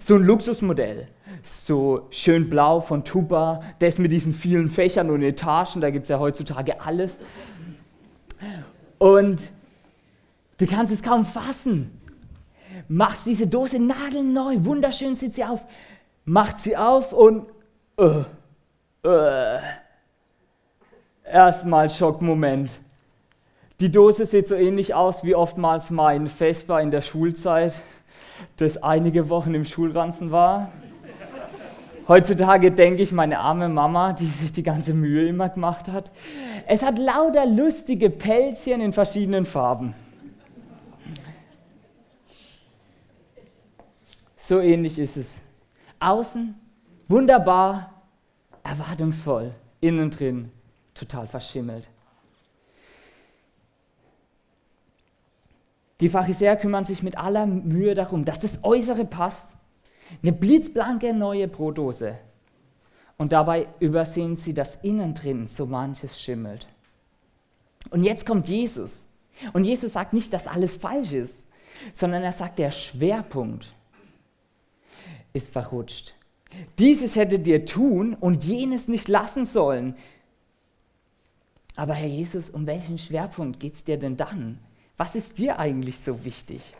So 0.00 0.16
ein 0.16 0.24
Luxusmodell, 0.24 1.08
so 1.42 2.06
schön 2.10 2.48
blau 2.50 2.80
von 2.80 3.04
Tuba, 3.04 3.62
das 3.78 3.98
mit 3.98 4.12
diesen 4.12 4.32
vielen 4.32 4.68
Fächern 4.68 5.10
und 5.10 5.22
Etagen, 5.22 5.80
da 5.80 5.90
gibt 5.90 6.04
es 6.04 6.08
ja 6.10 6.18
heutzutage 6.18 6.80
alles. 6.80 7.18
Und 8.98 9.50
du 10.58 10.66
kannst 10.66 10.92
es 10.92 11.02
kaum 11.02 11.24
fassen. 11.24 12.00
Machst 12.88 13.26
diese 13.26 13.46
Dose 13.46 13.78
nagelneu, 13.78 14.56
wunderschön 14.60 15.14
sieht 15.14 15.34
sie 15.34 15.44
auf, 15.44 15.64
macht 16.24 16.58
sie 16.60 16.76
auf 16.76 17.12
und 17.12 17.46
uh, 17.98 18.24
uh, 19.06 19.58
erstmal 21.32 21.90
Schockmoment. 21.90 22.70
Die 23.80 23.90
Dose 23.90 24.26
sieht 24.26 24.46
so 24.46 24.54
ähnlich 24.54 24.94
aus 24.94 25.24
wie 25.24 25.34
oftmals 25.34 25.90
mein 25.90 26.28
Vespa 26.28 26.78
in 26.80 26.90
der 26.90 27.02
Schulzeit 27.02 27.80
das 28.56 28.82
einige 28.82 29.28
Wochen 29.28 29.54
im 29.54 29.64
Schulranzen 29.64 30.30
war. 30.30 30.70
Heutzutage 32.06 32.70
denke 32.70 33.02
ich, 33.02 33.12
meine 33.12 33.38
arme 33.38 33.68
Mama, 33.68 34.12
die 34.12 34.26
sich 34.26 34.52
die 34.52 34.62
ganze 34.62 34.92
Mühe 34.92 35.26
immer 35.26 35.48
gemacht 35.48 35.88
hat. 35.88 36.12
Es 36.66 36.82
hat 36.82 36.98
lauter 36.98 37.46
lustige 37.46 38.10
Pelzchen 38.10 38.80
in 38.80 38.92
verschiedenen 38.92 39.44
Farben. 39.44 39.94
So 44.36 44.60
ähnlich 44.60 44.98
ist 44.98 45.16
es. 45.16 45.40
Außen 46.00 46.54
wunderbar, 47.08 48.02
erwartungsvoll, 48.64 49.52
innen 49.80 50.10
drin 50.10 50.50
total 51.02 51.26
verschimmelt. 51.26 51.88
Die 56.00 56.08
Pharisäer 56.08 56.56
kümmern 56.56 56.84
sich 56.84 57.02
mit 57.02 57.16
aller 57.16 57.46
Mühe 57.46 57.94
darum, 57.94 58.24
dass 58.24 58.40
das 58.40 58.58
Äußere 58.62 59.04
passt. 59.04 59.54
Eine 60.22 60.32
blitzblanke 60.32 61.12
neue 61.14 61.48
Brotdose. 61.48 62.18
Und 63.18 63.32
dabei 63.32 63.68
übersehen 63.78 64.36
sie, 64.36 64.52
dass 64.52 64.76
innen 64.82 65.14
drin 65.14 65.46
so 65.46 65.66
manches 65.66 66.20
schimmelt. 66.20 66.66
Und 67.90 68.02
jetzt 68.04 68.26
kommt 68.26 68.48
Jesus. 68.48 68.92
Und 69.52 69.64
Jesus 69.64 69.92
sagt 69.92 70.12
nicht, 70.12 70.32
dass 70.32 70.46
alles 70.46 70.76
falsch 70.76 71.12
ist, 71.12 71.34
sondern 71.94 72.22
er 72.22 72.32
sagt, 72.32 72.58
der 72.58 72.70
Schwerpunkt 72.70 73.72
ist 75.32 75.52
verrutscht. 75.52 76.14
Dieses 76.78 77.16
hättet 77.16 77.46
ihr 77.46 77.64
tun 77.64 78.14
und 78.14 78.44
jenes 78.44 78.88
nicht 78.88 79.08
lassen 79.08 79.46
sollen. 79.46 79.96
Aber 81.76 81.94
Herr 81.94 82.08
Jesus, 82.08 82.50
um 82.50 82.66
welchen 82.66 82.98
Schwerpunkt 82.98 83.60
geht 83.60 83.74
es 83.74 83.84
dir 83.84 83.98
denn 83.98 84.16
dann? 84.16 84.58
Was 84.96 85.14
ist 85.14 85.38
dir 85.38 85.58
eigentlich 85.58 85.98
so 86.04 86.24
wichtig? 86.24 86.74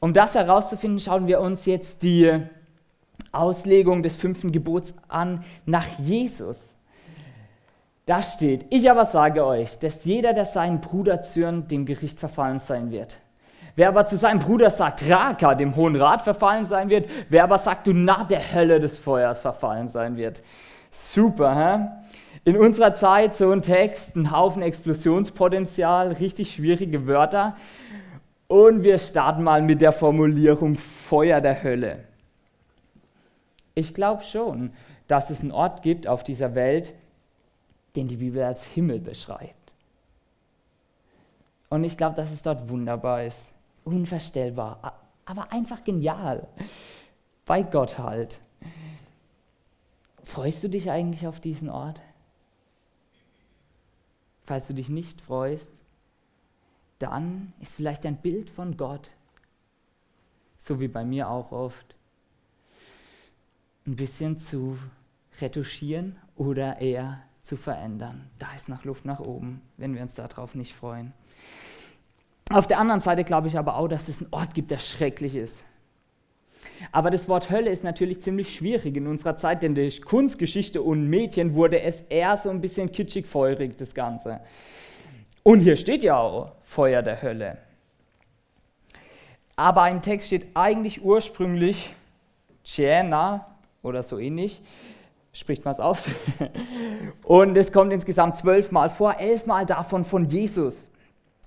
Um 0.00 0.12
das 0.12 0.34
herauszufinden, 0.34 1.00
schauen 1.00 1.26
wir 1.26 1.40
uns 1.40 1.66
jetzt 1.66 2.02
die 2.02 2.40
Auslegung 3.32 4.02
des 4.02 4.16
fünften 4.16 4.52
Gebots 4.52 4.94
an 5.08 5.44
nach 5.66 5.86
Jesus. 5.98 6.56
Da 8.06 8.22
steht, 8.22 8.64
ich 8.70 8.90
aber 8.90 9.04
sage 9.04 9.44
euch, 9.44 9.78
dass 9.78 10.04
jeder, 10.04 10.32
der 10.32 10.46
seinen 10.46 10.80
Bruder 10.80 11.22
zürnt, 11.22 11.70
dem 11.70 11.84
Gericht 11.84 12.18
verfallen 12.18 12.58
sein 12.58 12.90
wird. 12.90 13.18
Wer 13.76 13.88
aber 13.88 14.06
zu 14.06 14.16
seinem 14.16 14.40
Bruder 14.40 14.70
sagt, 14.70 15.08
Raka, 15.08 15.54
dem 15.54 15.76
Hohen 15.76 15.94
Rat 15.94 16.22
verfallen 16.22 16.64
sein 16.64 16.88
wird, 16.88 17.08
wer 17.28 17.44
aber 17.44 17.58
sagt, 17.58 17.86
du 17.86 17.92
nach 17.92 18.26
der 18.26 18.52
Hölle 18.52 18.80
des 18.80 18.98
Feuers 18.98 19.40
verfallen 19.40 19.88
sein 19.88 20.16
wird. 20.16 20.42
Super, 20.90 21.54
hä? 21.54 21.88
In 22.48 22.56
unserer 22.56 22.94
Zeit 22.94 23.34
so 23.34 23.50
ein 23.50 23.60
Text, 23.60 24.16
ein 24.16 24.30
Haufen 24.30 24.62
Explosionspotenzial, 24.62 26.12
richtig 26.12 26.54
schwierige 26.54 27.06
Wörter. 27.06 27.56
Und 28.46 28.82
wir 28.82 28.98
starten 28.98 29.42
mal 29.42 29.60
mit 29.60 29.82
der 29.82 29.92
Formulierung 29.92 30.76
Feuer 30.76 31.42
der 31.42 31.62
Hölle. 31.62 32.04
Ich 33.74 33.92
glaube 33.92 34.22
schon, 34.22 34.72
dass 35.08 35.28
es 35.28 35.42
einen 35.42 35.52
Ort 35.52 35.82
gibt 35.82 36.06
auf 36.06 36.24
dieser 36.24 36.54
Welt, 36.54 36.94
den 37.96 38.08
die 38.08 38.16
Bibel 38.16 38.42
als 38.42 38.64
Himmel 38.64 38.98
beschreibt. 38.98 39.54
Und 41.68 41.84
ich 41.84 41.98
glaube, 41.98 42.16
dass 42.16 42.32
es 42.32 42.40
dort 42.40 42.70
wunderbar 42.70 43.24
ist. 43.24 43.38
Unvorstellbar, 43.84 44.98
aber 45.26 45.52
einfach 45.52 45.84
genial. 45.84 46.48
Bei 47.44 47.62
Gott 47.62 47.98
halt. 47.98 48.40
Freust 50.24 50.64
du 50.64 50.68
dich 50.68 50.90
eigentlich 50.90 51.26
auf 51.26 51.40
diesen 51.40 51.68
Ort? 51.68 52.00
Falls 54.48 54.66
du 54.66 54.72
dich 54.72 54.88
nicht 54.88 55.20
freust, 55.20 55.70
dann 56.98 57.52
ist 57.60 57.74
vielleicht 57.74 58.06
ein 58.06 58.16
Bild 58.16 58.48
von 58.48 58.78
Gott, 58.78 59.10
so 60.58 60.80
wie 60.80 60.88
bei 60.88 61.04
mir 61.04 61.28
auch 61.28 61.52
oft, 61.52 61.94
ein 63.86 63.96
bisschen 63.96 64.38
zu 64.38 64.78
retuschieren 65.42 66.16
oder 66.34 66.80
eher 66.80 67.20
zu 67.42 67.58
verändern. 67.58 68.30
Da 68.38 68.54
ist 68.54 68.70
noch 68.70 68.84
Luft 68.84 69.04
nach 69.04 69.20
oben, 69.20 69.60
wenn 69.76 69.94
wir 69.94 70.00
uns 70.00 70.14
darauf 70.14 70.54
nicht 70.54 70.74
freuen. 70.74 71.12
Auf 72.48 72.66
der 72.66 72.78
anderen 72.78 73.02
Seite 73.02 73.24
glaube 73.24 73.48
ich 73.48 73.58
aber 73.58 73.76
auch, 73.76 73.88
dass 73.88 74.08
es 74.08 74.22
einen 74.22 74.32
Ort 74.32 74.54
gibt, 74.54 74.70
der 74.70 74.78
schrecklich 74.78 75.34
ist. 75.34 75.62
Aber 76.92 77.10
das 77.10 77.28
Wort 77.28 77.50
Hölle 77.50 77.70
ist 77.70 77.84
natürlich 77.84 78.22
ziemlich 78.22 78.54
schwierig 78.54 78.96
in 78.96 79.06
unserer 79.06 79.36
Zeit, 79.36 79.62
denn 79.62 79.74
durch 79.74 80.02
Kunstgeschichte 80.02 80.82
und 80.82 81.08
Mädchen 81.08 81.54
wurde 81.54 81.80
es 81.80 82.00
eher 82.08 82.36
so 82.36 82.50
ein 82.50 82.60
bisschen 82.60 82.90
kitschig-feurig, 82.90 83.76
das 83.76 83.94
Ganze. 83.94 84.40
Und 85.42 85.60
hier 85.60 85.76
steht 85.76 86.02
ja 86.02 86.18
auch 86.18 86.52
Feuer 86.62 87.02
der 87.02 87.22
Hölle. 87.22 87.58
Aber 89.56 89.88
im 89.90 90.02
Text 90.02 90.28
steht 90.28 90.46
eigentlich 90.54 91.02
ursprünglich 91.02 91.94
Tjena 92.64 93.46
oder 93.82 94.02
so 94.02 94.18
ähnlich. 94.18 94.62
Spricht 95.32 95.64
man 95.64 95.74
es 95.74 95.80
aus? 95.80 96.04
Und 97.22 97.56
es 97.56 97.72
kommt 97.72 97.92
insgesamt 97.92 98.36
zwölfmal 98.36 98.90
vor, 98.90 99.18
elfmal 99.18 99.66
davon 99.66 100.04
von 100.04 100.26
Jesus. 100.26 100.88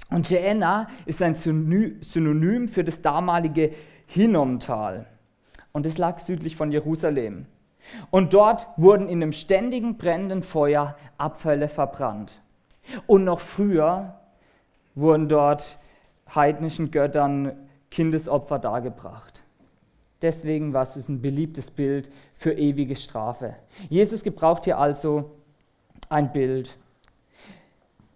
Und 0.10 0.30
Jena 0.30 0.88
ist 1.06 1.22
ein 1.22 1.36
Synonym 1.36 2.68
für 2.68 2.84
das 2.84 3.02
damalige 3.02 3.72
Hinnomtal. 4.08 5.08
Und 5.74 5.86
es 5.86 5.98
lag 5.98 6.20
südlich 6.20 6.56
von 6.56 6.72
Jerusalem. 6.72 7.46
Und 8.10 8.34
dort 8.34 8.68
wurden 8.78 9.08
in 9.08 9.22
einem 9.22 9.32
ständigen 9.32 9.98
brennenden 9.98 10.44
Feuer 10.44 10.96
Abfälle 11.18 11.68
verbrannt. 11.68 12.42
Und 13.08 13.24
noch 13.24 13.40
früher 13.40 14.20
wurden 14.96 15.30
dort 15.30 15.78
heidnischen 16.34 16.92
Göttern 16.92 17.54
Kindesopfer 17.90 18.60
dargebracht. 18.60 19.44
Deswegen 20.22 20.74
war 20.74 20.84
es 20.84 21.10
ein 21.10 21.22
beliebtes 21.22 21.72
Bild 21.72 22.12
für 22.34 22.54
ewige 22.54 22.96
Strafe. 22.96 23.56
Jesus 23.90 24.24
gebraucht 24.24 24.66
hier 24.66 24.78
also 24.78 25.32
ein 26.10 26.32
Bild. 26.32 26.78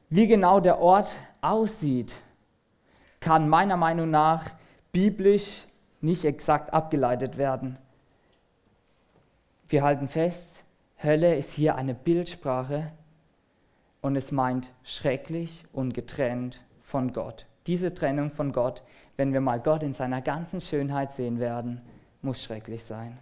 Wie 0.10 0.28
genau 0.28 0.60
der 0.60 0.80
Ort 0.80 1.16
aussieht, 1.42 2.16
kann 3.20 3.50
meiner 3.50 3.76
Meinung 3.76 4.12
nach 4.12 4.46
biblisch 4.92 5.65
nicht 6.06 6.24
exakt 6.24 6.74
abgeleitet 6.74 7.38
werden. 7.38 7.78
Wir 9.68 9.84
halten 9.84 10.08
fest, 10.08 10.64
Hölle 11.04 11.36
ist 11.36 11.52
hier 11.52 11.76
eine 11.76 11.94
Bildsprache 11.94 12.92
und 14.02 14.16
es 14.16 14.32
meint 14.32 14.70
schrecklich 14.84 15.64
und 15.74 15.94
getrennt 15.94 16.62
von 16.84 17.12
Gott. 17.12 17.46
Diese 17.68 17.94
Trennung 17.94 18.32
von 18.32 18.54
Gott, 18.54 18.84
wenn 19.18 19.34
wir 19.34 19.42
mal 19.42 19.60
Gott 19.60 19.82
in 19.82 19.94
seiner 19.94 20.22
ganzen 20.22 20.62
Schönheit 20.62 21.14
sehen 21.14 21.40
werden, 21.40 21.82
muss 22.22 22.42
schrecklich 22.42 22.84
sein. 22.84 23.18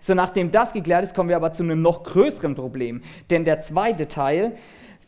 So, 0.00 0.14
nachdem 0.14 0.50
das 0.50 0.72
geklärt 0.72 1.04
ist, 1.04 1.14
kommen 1.14 1.28
wir 1.28 1.36
aber 1.36 1.52
zu 1.52 1.62
einem 1.62 1.82
noch 1.82 2.04
größeren 2.04 2.54
Problem. 2.54 3.02
Denn 3.30 3.44
der 3.44 3.60
zweite 3.60 4.08
Teil, 4.08 4.56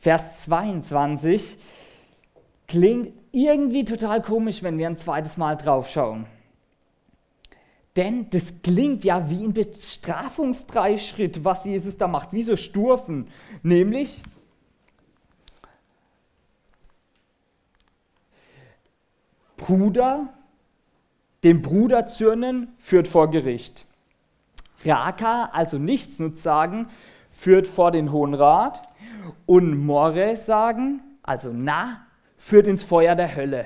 Vers 0.00 0.42
22, 0.42 1.56
klingt 2.66 3.12
irgendwie 3.32 3.84
total 3.84 4.22
komisch, 4.22 4.62
wenn 4.62 4.78
wir 4.78 4.88
ein 4.88 4.98
zweites 4.98 5.36
Mal 5.36 5.56
drauf 5.56 5.88
schauen. 5.88 6.26
Denn 7.98 8.30
das 8.30 8.44
klingt 8.62 9.02
ja 9.02 9.28
wie 9.28 9.42
ein 9.42 9.52
Bestrafungsdreischritt, 9.52 11.44
was 11.44 11.64
Jesus 11.64 11.96
da 11.96 12.06
macht, 12.06 12.32
wie 12.32 12.44
so 12.44 12.54
Stufen. 12.54 13.26
Nämlich, 13.64 14.22
Bruder, 19.56 20.32
dem 21.42 21.60
Bruder 21.60 22.06
zürnen, 22.06 22.68
führt 22.78 23.08
vor 23.08 23.32
Gericht. 23.32 23.84
Raka, 24.84 25.46
also 25.46 25.76
Nichtsnutz 25.78 26.40
sagen, 26.40 26.90
führt 27.32 27.66
vor 27.66 27.90
den 27.90 28.12
Hohen 28.12 28.34
Rat. 28.34 28.80
Und 29.44 29.76
More 29.76 30.36
sagen, 30.36 31.00
also 31.24 31.50
na, 31.52 32.06
führt 32.36 32.68
ins 32.68 32.84
Feuer 32.84 33.16
der 33.16 33.34
Hölle. 33.34 33.64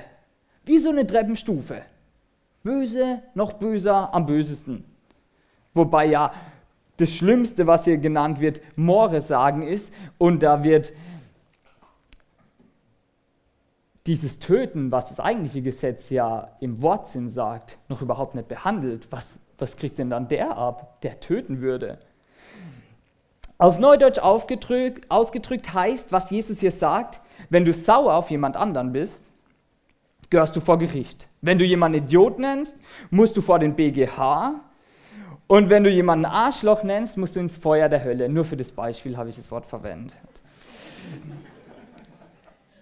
Wie 0.65 0.79
so 0.79 0.89
eine 0.89 1.05
Treppenstufe. 1.05 1.83
Böse, 2.63 3.21
noch 3.33 3.53
böser, 3.53 4.13
am 4.13 4.25
bösesten. 4.25 4.85
Wobei 5.73 6.05
ja 6.05 6.31
das 6.97 7.11
Schlimmste, 7.11 7.67
was 7.67 7.85
hier 7.85 7.97
genannt 7.97 8.39
wird, 8.39 8.61
More 8.77 9.21
sagen 9.21 9.63
ist. 9.63 9.91
Und 10.17 10.43
da 10.43 10.63
wird 10.63 10.93
dieses 14.05 14.39
Töten, 14.39 14.91
was 14.91 15.07
das 15.07 15.19
eigentliche 15.19 15.61
Gesetz 15.61 16.09
ja 16.09 16.51
im 16.59 16.81
Wortsinn 16.81 17.29
sagt, 17.29 17.77
noch 17.87 18.01
überhaupt 18.01 18.35
nicht 18.35 18.47
behandelt. 18.47 19.07
Was, 19.11 19.37
was 19.57 19.75
kriegt 19.77 19.97
denn 19.97 20.09
dann 20.09 20.27
der 20.27 20.57
ab, 20.57 21.01
der 21.01 21.19
töten 21.19 21.61
würde? 21.61 21.99
Auf 23.57 23.79
Neudeutsch 23.79 24.19
ausgedrückt 24.19 25.73
heißt, 25.73 26.11
was 26.11 26.29
Jesus 26.31 26.59
hier 26.59 26.71
sagt, 26.71 27.21
wenn 27.49 27.65
du 27.65 27.73
sauer 27.73 28.13
auf 28.15 28.29
jemand 28.29 28.57
anderen 28.57 28.91
bist, 28.91 29.23
gehörst 30.29 30.55
du 30.55 30.59
vor 30.59 30.77
Gericht. 30.77 31.27
Wenn 31.43 31.59
du 31.59 31.65
jemanden 31.65 31.97
Idiot 31.97 32.39
nennst, 32.39 32.77
musst 33.11 33.35
du 33.35 33.41
vor 33.41 33.59
den 33.59 33.75
BGH. 33.75 34.61
Und 35.47 35.69
wenn 35.69 35.83
du 35.83 35.89
jemanden 35.89 36.25
Arschloch 36.25 36.83
nennst, 36.83 37.17
musst 37.17 37.35
du 37.35 37.41
ins 37.41 37.57
Feuer 37.57 37.89
der 37.89 38.01
Hölle. 38.05 38.29
Nur 38.29 38.45
für 38.45 38.55
das 38.55 38.71
Beispiel 38.71 39.17
habe 39.17 39.29
ich 39.29 39.35
das 39.35 39.51
Wort 39.51 39.65
verwendet. 39.65 40.15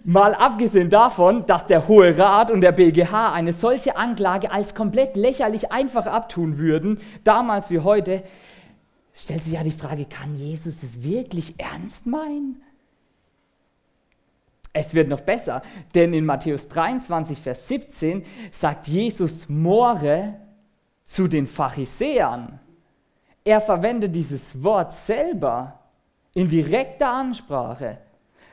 Mal 0.04 0.36
abgesehen 0.36 0.92
davon, 0.92 1.48
dass 1.48 1.66
der 1.66 1.88
Hohe 1.88 2.16
Rat 2.16 2.52
und 2.52 2.62
der 2.62 2.72
BGH 2.72 3.34
eine 3.34 3.54
solche 3.54 3.98
Anklage 3.98 4.52
als 4.52 4.76
komplett 4.76 5.16
lächerlich 5.16 5.72
einfach 5.72 6.06
abtun 6.06 6.60
würden, 6.60 7.00
damals 7.24 7.72
wie 7.72 7.80
heute, 7.80 8.22
stellt 9.14 9.44
sich 9.44 9.54
ja 9.54 9.64
die 9.64 9.72
Frage, 9.72 10.06
kann 10.06 10.36
Jesus 10.36 10.84
es 10.84 11.04
wirklich 11.04 11.56
ernst 11.58 12.06
meinen? 12.06 12.62
Es 14.74 14.94
wird 14.94 15.10
noch 15.10 15.22
besser, 15.22 15.62
denn 15.94 16.14
in 16.14 16.26
Matthäus 16.26 16.68
23, 16.68 17.38
Vers 17.40 17.68
17 17.68 18.24
sagt 18.52 18.88
Jesus 18.88 19.50
More 19.50 20.36
zu 21.06 21.28
den 21.28 21.46
Pharisäern. 21.46 22.60
Er 23.44 23.60
verwendet 23.60 24.16
dieses 24.16 24.64
Wort 24.64 24.94
selber 24.94 25.80
in 26.34 26.48
direkter 26.48 27.12
Ansprache. 27.12 27.98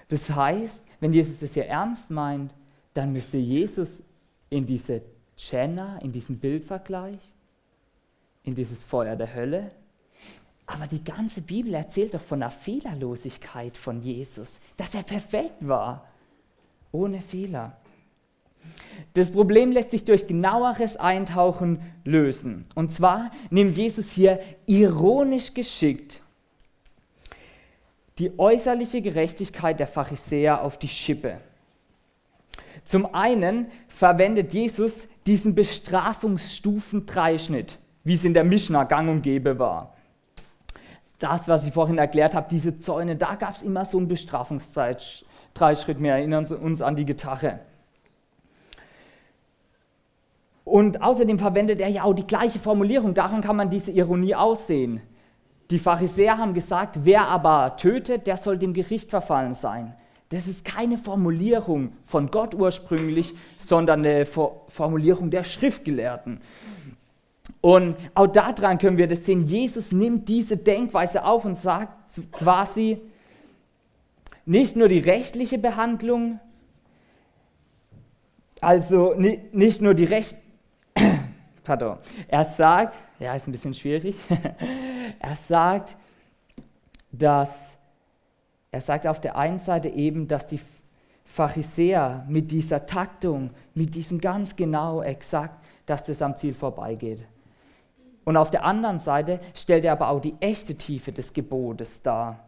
Das 0.08 0.28
heißt, 0.28 0.82
wenn 1.00 1.12
Jesus 1.12 1.40
es 1.42 1.54
hier 1.54 1.66
ernst 1.66 2.10
meint, 2.10 2.52
dann 2.94 3.12
müsste 3.12 3.36
Jesus 3.36 4.02
in 4.50 4.66
diese 4.66 5.02
Jenna, 5.36 5.98
in 5.98 6.10
diesen 6.10 6.38
Bildvergleich, 6.38 7.20
in 8.42 8.56
dieses 8.56 8.84
Feuer 8.84 9.14
der 9.14 9.32
Hölle. 9.32 9.70
Aber 10.66 10.86
die 10.86 11.04
ganze 11.04 11.42
Bibel 11.42 11.74
erzählt 11.74 12.14
doch 12.14 12.20
von 12.20 12.40
der 12.40 12.50
Fehlerlosigkeit 12.50 13.76
von 13.76 14.02
Jesus, 14.02 14.48
dass 14.76 14.94
er 14.94 15.02
perfekt 15.02 15.56
war, 15.60 16.07
ohne 16.92 17.20
Fehler. 17.20 17.76
Das 19.14 19.30
Problem 19.30 19.72
lässt 19.72 19.90
sich 19.90 20.04
durch 20.04 20.26
genaueres 20.26 20.96
Eintauchen 20.96 21.80
lösen. 22.04 22.64
Und 22.74 22.92
zwar 22.92 23.30
nimmt 23.50 23.76
Jesus 23.76 24.10
hier 24.10 24.40
ironisch 24.66 25.54
geschickt 25.54 26.22
die 28.18 28.38
äußerliche 28.38 29.00
Gerechtigkeit 29.00 29.78
der 29.78 29.86
Pharisäer 29.86 30.62
auf 30.62 30.76
die 30.78 30.88
Schippe. 30.88 31.38
Zum 32.84 33.14
einen 33.14 33.68
verwendet 33.88 34.52
Jesus 34.52 35.06
diesen 35.26 35.54
Bestrafungsstufen-Dreischnitt, 35.54 37.78
wie 38.02 38.14
es 38.14 38.24
in 38.24 38.34
der 38.34 38.42
Mishnah 38.44 38.82
gang 38.84 39.10
und 39.10 39.22
gäbe 39.22 39.58
war. 39.58 39.94
Das, 41.18 41.48
was 41.48 41.66
ich 41.66 41.72
vorhin 41.72 41.98
erklärt 41.98 42.34
habe, 42.34 42.46
diese 42.50 42.78
Zäune, 42.80 43.16
da 43.16 43.34
gab 43.34 43.56
es 43.56 43.62
immer 43.62 43.84
so 43.84 43.98
einen 43.98 44.08
Bestrafungsdreischritt. 45.58 46.02
Wir 46.02 46.12
erinnern 46.12 46.46
uns 46.46 46.80
an 46.80 46.96
die 46.96 47.04
Gitarre. 47.04 47.60
Und 50.64 51.02
außerdem 51.02 51.38
verwendet 51.38 51.80
er 51.80 51.88
ja 51.88 52.04
auch 52.04 52.14
die 52.14 52.26
gleiche 52.26 52.58
Formulierung. 52.58 53.14
Daran 53.14 53.40
kann 53.40 53.56
man 53.56 53.70
diese 53.70 53.90
Ironie 53.90 54.34
aussehen. 54.34 55.00
Die 55.70 55.78
Pharisäer 55.78 56.38
haben 56.38 56.54
gesagt, 56.54 57.00
wer 57.04 57.26
aber 57.28 57.76
tötet, 57.76 58.26
der 58.26 58.36
soll 58.36 58.58
dem 58.58 58.72
Gericht 58.72 59.10
verfallen 59.10 59.54
sein. 59.54 59.94
Das 60.30 60.46
ist 60.46 60.64
keine 60.64 60.98
Formulierung 60.98 61.92
von 62.04 62.30
Gott 62.30 62.54
ursprünglich, 62.54 63.34
sondern 63.56 64.04
eine 64.04 64.26
Formulierung 64.26 65.30
der 65.30 65.44
Schriftgelehrten. 65.44 66.40
Und 67.62 67.96
auch 68.14 68.26
daran 68.26 68.78
können 68.78 68.98
wir 68.98 69.08
das 69.08 69.24
sehen. 69.24 69.40
Jesus 69.40 69.90
nimmt 69.90 70.28
diese 70.28 70.58
Denkweise 70.58 71.24
auf 71.24 71.46
und 71.46 71.54
sagt 71.54 71.94
quasi 72.32 73.00
nicht 74.48 74.76
nur 74.76 74.88
die 74.88 74.98
rechtliche 74.98 75.58
Behandlung 75.58 76.40
also 78.60 79.14
nicht 79.14 79.82
nur 79.82 79.94
die 79.94 80.04
Recht, 80.04 80.36
pardon, 81.64 81.98
er 82.26 82.44
sagt, 82.44 82.96
ja, 83.18 83.34
ist 83.34 83.46
ein 83.46 83.52
bisschen 83.52 83.74
schwierig, 83.74 84.16
er 85.20 85.36
sagt, 85.48 85.96
dass, 87.12 87.76
er 88.70 88.80
sagt 88.80 89.06
auf 89.06 89.20
der 89.20 89.36
einen 89.36 89.58
Seite 89.58 89.88
eben, 89.88 90.28
dass 90.28 90.46
die 90.46 90.60
Pharisäer 91.24 92.24
mit 92.28 92.50
dieser 92.50 92.86
Taktung, 92.86 93.50
mit 93.74 93.94
diesem 93.94 94.20
ganz 94.20 94.56
genau, 94.56 95.02
exakt, 95.02 95.64
dass 95.86 96.02
das 96.04 96.20
am 96.22 96.36
Ziel 96.36 96.54
vorbeigeht. 96.54 97.24
Und 98.24 98.36
auf 98.36 98.50
der 98.50 98.64
anderen 98.64 98.98
Seite 98.98 99.40
stellt 99.54 99.84
er 99.84 99.92
aber 99.92 100.08
auch 100.08 100.20
die 100.20 100.34
echte 100.40 100.74
Tiefe 100.74 101.12
des 101.12 101.32
Gebotes 101.32 102.02
dar. 102.02 102.47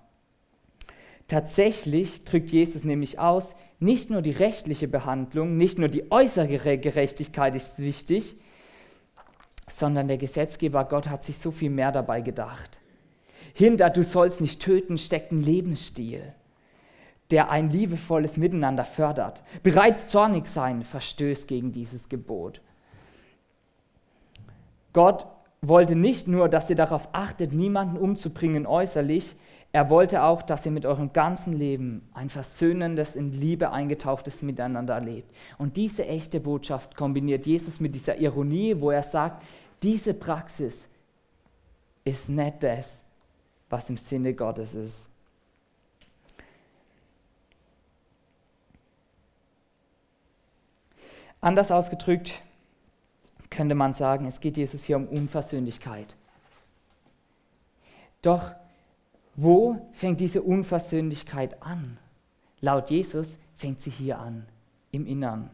Tatsächlich 1.30 2.24
drückt 2.24 2.50
Jesus 2.50 2.82
nämlich 2.82 3.20
aus, 3.20 3.54
nicht 3.78 4.10
nur 4.10 4.20
die 4.20 4.32
rechtliche 4.32 4.88
Behandlung, 4.88 5.56
nicht 5.56 5.78
nur 5.78 5.86
die 5.86 6.10
äußere 6.10 6.76
Gerechtigkeit 6.76 7.54
ist 7.54 7.78
wichtig, 7.78 8.34
sondern 9.68 10.08
der 10.08 10.18
Gesetzgeber 10.18 10.84
Gott 10.86 11.08
hat 11.08 11.22
sich 11.22 11.38
so 11.38 11.52
viel 11.52 11.70
mehr 11.70 11.92
dabei 11.92 12.20
gedacht. 12.20 12.80
Hinter 13.54 13.90
du 13.90 14.02
sollst 14.02 14.40
nicht 14.40 14.60
töten 14.60 14.98
steckt 14.98 15.30
ein 15.30 15.40
Lebensstil, 15.40 16.34
der 17.30 17.48
ein 17.48 17.70
liebevolles 17.70 18.36
Miteinander 18.36 18.84
fördert. 18.84 19.44
Bereits 19.62 20.08
zornig 20.08 20.48
sein 20.48 20.82
verstößt 20.82 21.46
gegen 21.46 21.70
dieses 21.70 22.08
Gebot. 22.08 22.60
Gott 24.92 25.26
wollte 25.62 25.94
nicht 25.94 26.26
nur, 26.26 26.48
dass 26.48 26.70
ihr 26.70 26.76
darauf 26.76 27.08
achtet, 27.12 27.52
niemanden 27.52 27.98
umzubringen 27.98 28.66
äußerlich, 28.66 29.36
er 29.72 29.88
wollte 29.88 30.22
auch, 30.24 30.42
dass 30.42 30.66
ihr 30.66 30.72
mit 30.72 30.84
eurem 30.84 31.12
ganzen 31.12 31.52
Leben 31.52 32.08
ein 32.12 32.28
versöhnendes, 32.28 33.14
in 33.14 33.32
Liebe 33.32 33.70
eingetauchtes 33.70 34.42
Miteinander 34.42 34.94
erlebt. 34.94 35.32
Und 35.58 35.76
diese 35.76 36.06
echte 36.06 36.40
Botschaft 36.40 36.96
kombiniert 36.96 37.46
Jesus 37.46 37.78
mit 37.78 37.94
dieser 37.94 38.18
Ironie, 38.18 38.80
wo 38.80 38.90
er 38.90 39.04
sagt, 39.04 39.44
diese 39.82 40.12
Praxis 40.12 40.88
ist 42.04 42.28
nicht 42.28 42.62
das, 42.62 42.90
was 43.68 43.88
im 43.88 43.96
Sinne 43.96 44.34
Gottes 44.34 44.74
ist. 44.74 45.06
Anders 51.40 51.70
ausgedrückt, 51.70 52.42
könnte 53.50 53.74
man 53.74 53.94
sagen, 53.94 54.26
es 54.26 54.40
geht 54.40 54.56
Jesus 54.56 54.84
hier 54.84 54.96
um 54.96 55.06
Unversöhnlichkeit. 55.06 56.14
Doch 58.20 58.52
wo 59.36 59.88
fängt 59.92 60.20
diese 60.20 60.42
Unversöhnlichkeit 60.42 61.62
an? 61.62 61.98
Laut 62.60 62.90
Jesus 62.90 63.36
fängt 63.56 63.80
sie 63.80 63.90
hier 63.90 64.18
an, 64.18 64.44
im 64.90 65.06
Innern. 65.06 65.50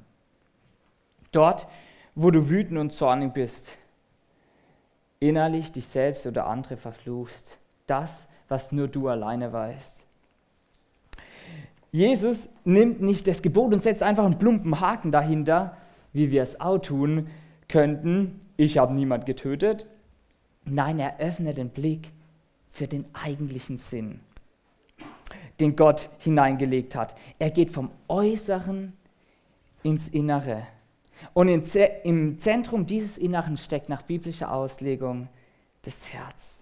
Dort, 1.32 1.66
wo 2.14 2.30
du 2.30 2.48
wütend 2.48 2.78
und 2.78 2.92
zornig 2.92 3.32
bist, 3.34 3.76
innerlich 5.20 5.72
dich 5.72 5.86
selbst 5.86 6.26
oder 6.26 6.46
andere 6.46 6.76
verfluchst. 6.76 7.58
Das, 7.86 8.26
was 8.48 8.72
nur 8.72 8.88
du 8.88 9.08
alleine 9.08 9.52
weißt. 9.52 10.04
Jesus 11.92 12.48
nimmt 12.64 13.00
nicht 13.00 13.26
das 13.26 13.42
Gebot 13.42 13.72
und 13.72 13.82
setzt 13.82 14.02
einfach 14.02 14.24
einen 14.24 14.38
plumpen 14.38 14.80
Haken 14.80 15.12
dahinter, 15.12 15.76
wie 16.12 16.30
wir 16.30 16.42
es 16.42 16.60
auch 16.60 16.78
tun, 16.78 17.28
könnten, 17.68 18.40
ich 18.56 18.78
habe 18.78 18.94
niemand 18.94 19.26
getötet. 19.26 19.86
Nein, 20.64 20.98
er 20.98 21.18
öffnet 21.20 21.58
den 21.58 21.70
Blick 21.70 22.10
für 22.76 22.86
den 22.86 23.06
eigentlichen 23.14 23.78
Sinn, 23.78 24.20
den 25.58 25.76
Gott 25.76 26.10
hineingelegt 26.18 26.94
hat. 26.94 27.16
Er 27.38 27.50
geht 27.50 27.70
vom 27.72 27.90
Äußeren 28.06 28.92
ins 29.82 30.08
Innere. 30.08 30.66
Und 31.32 31.48
im 31.48 32.38
Zentrum 32.38 32.84
dieses 32.86 33.16
Inneren 33.16 33.56
steckt 33.56 33.88
nach 33.88 34.02
biblischer 34.02 34.52
Auslegung 34.52 35.28
das 35.82 36.12
Herz. 36.12 36.56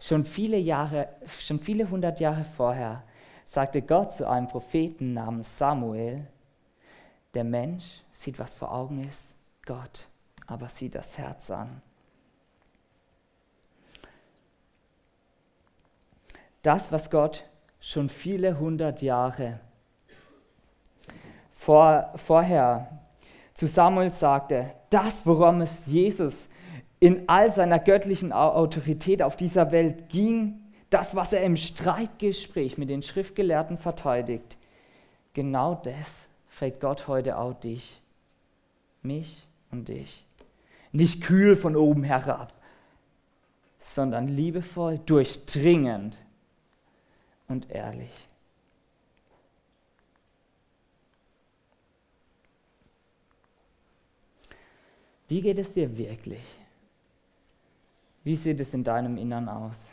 Schon 0.00 0.24
viele 0.24 0.56
Jahre, 0.56 1.08
schon 1.40 1.60
viele 1.60 1.90
hundert 1.90 2.20
Jahre 2.20 2.44
vorher 2.56 3.02
sagte 3.44 3.82
Gott 3.82 4.14
zu 4.14 4.28
einem 4.28 4.48
Propheten 4.48 5.12
namens 5.12 5.58
Samuel, 5.58 6.26
der 7.34 7.44
Mensch 7.44 7.84
sieht, 8.12 8.38
was 8.38 8.54
vor 8.54 8.72
Augen 8.72 9.06
ist, 9.06 9.22
Gott 9.66 10.08
aber 10.46 10.68
sieht 10.68 10.94
das 10.94 11.18
Herz 11.18 11.50
an. 11.50 11.82
Das, 16.66 16.90
was 16.90 17.10
Gott 17.10 17.44
schon 17.78 18.08
viele 18.08 18.58
hundert 18.58 19.00
Jahre 19.00 19.60
vor, 21.54 22.12
vorher 22.16 22.88
zu 23.54 23.68
Samuel 23.68 24.10
sagte, 24.10 24.72
das, 24.90 25.24
worum 25.24 25.60
es 25.60 25.86
Jesus 25.86 26.48
in 26.98 27.28
all 27.28 27.52
seiner 27.52 27.78
göttlichen 27.78 28.32
Autorität 28.32 29.22
auf 29.22 29.36
dieser 29.36 29.70
Welt 29.70 30.08
ging, 30.08 30.58
das, 30.90 31.14
was 31.14 31.32
er 31.32 31.44
im 31.44 31.54
Streitgespräch 31.54 32.78
mit 32.78 32.90
den 32.90 33.02
Schriftgelehrten 33.02 33.78
verteidigt, 33.78 34.56
genau 35.34 35.76
das 35.76 36.26
fragt 36.48 36.80
Gott 36.80 37.06
heute 37.06 37.38
auch 37.38 37.54
dich, 37.54 38.02
mich 39.02 39.46
und 39.70 39.86
dich. 39.86 40.26
Nicht 40.90 41.22
kühl 41.22 41.54
von 41.54 41.76
oben 41.76 42.02
herab, 42.02 42.52
sondern 43.78 44.26
liebevoll, 44.26 44.98
durchdringend 44.98 46.18
und 47.48 47.70
ehrlich. 47.70 48.28
Wie 55.28 55.40
geht 55.40 55.58
es 55.58 55.72
dir 55.72 55.96
wirklich? 55.96 56.44
Wie 58.22 58.36
sieht 58.36 58.60
es 58.60 58.74
in 58.74 58.84
deinem 58.84 59.16
Innern 59.16 59.48
aus? 59.48 59.90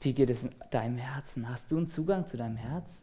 Wie 0.00 0.12
geht 0.12 0.30
es 0.30 0.42
in 0.42 0.54
deinem 0.70 0.98
Herzen? 0.98 1.48
Hast 1.48 1.70
du 1.70 1.76
einen 1.76 1.86
Zugang 1.86 2.26
zu 2.26 2.36
deinem 2.36 2.56
Herz? 2.56 3.00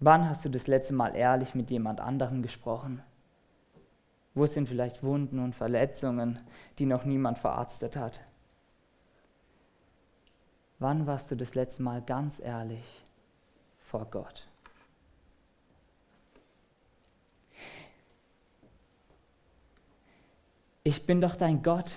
Wann 0.00 0.28
hast 0.28 0.44
du 0.44 0.48
das 0.48 0.66
letzte 0.66 0.94
Mal 0.94 1.14
ehrlich 1.16 1.54
mit 1.54 1.70
jemand 1.70 2.00
anderem 2.00 2.42
gesprochen? 2.42 3.02
Wo 4.34 4.46
sind 4.46 4.68
vielleicht 4.68 5.02
Wunden 5.02 5.40
und 5.40 5.56
Verletzungen, 5.56 6.38
die 6.78 6.86
noch 6.86 7.04
niemand 7.04 7.38
verarztet 7.38 7.96
hat? 7.96 8.20
Wann 10.78 11.06
warst 11.06 11.30
du 11.30 11.36
das 11.36 11.54
letzte 11.54 11.82
Mal 11.82 12.02
ganz 12.02 12.38
ehrlich 12.38 13.04
vor 13.80 14.06
Gott? 14.10 14.46
Ich 20.84 21.04
bin 21.04 21.20
doch 21.20 21.36
dein 21.36 21.62
Gott, 21.62 21.96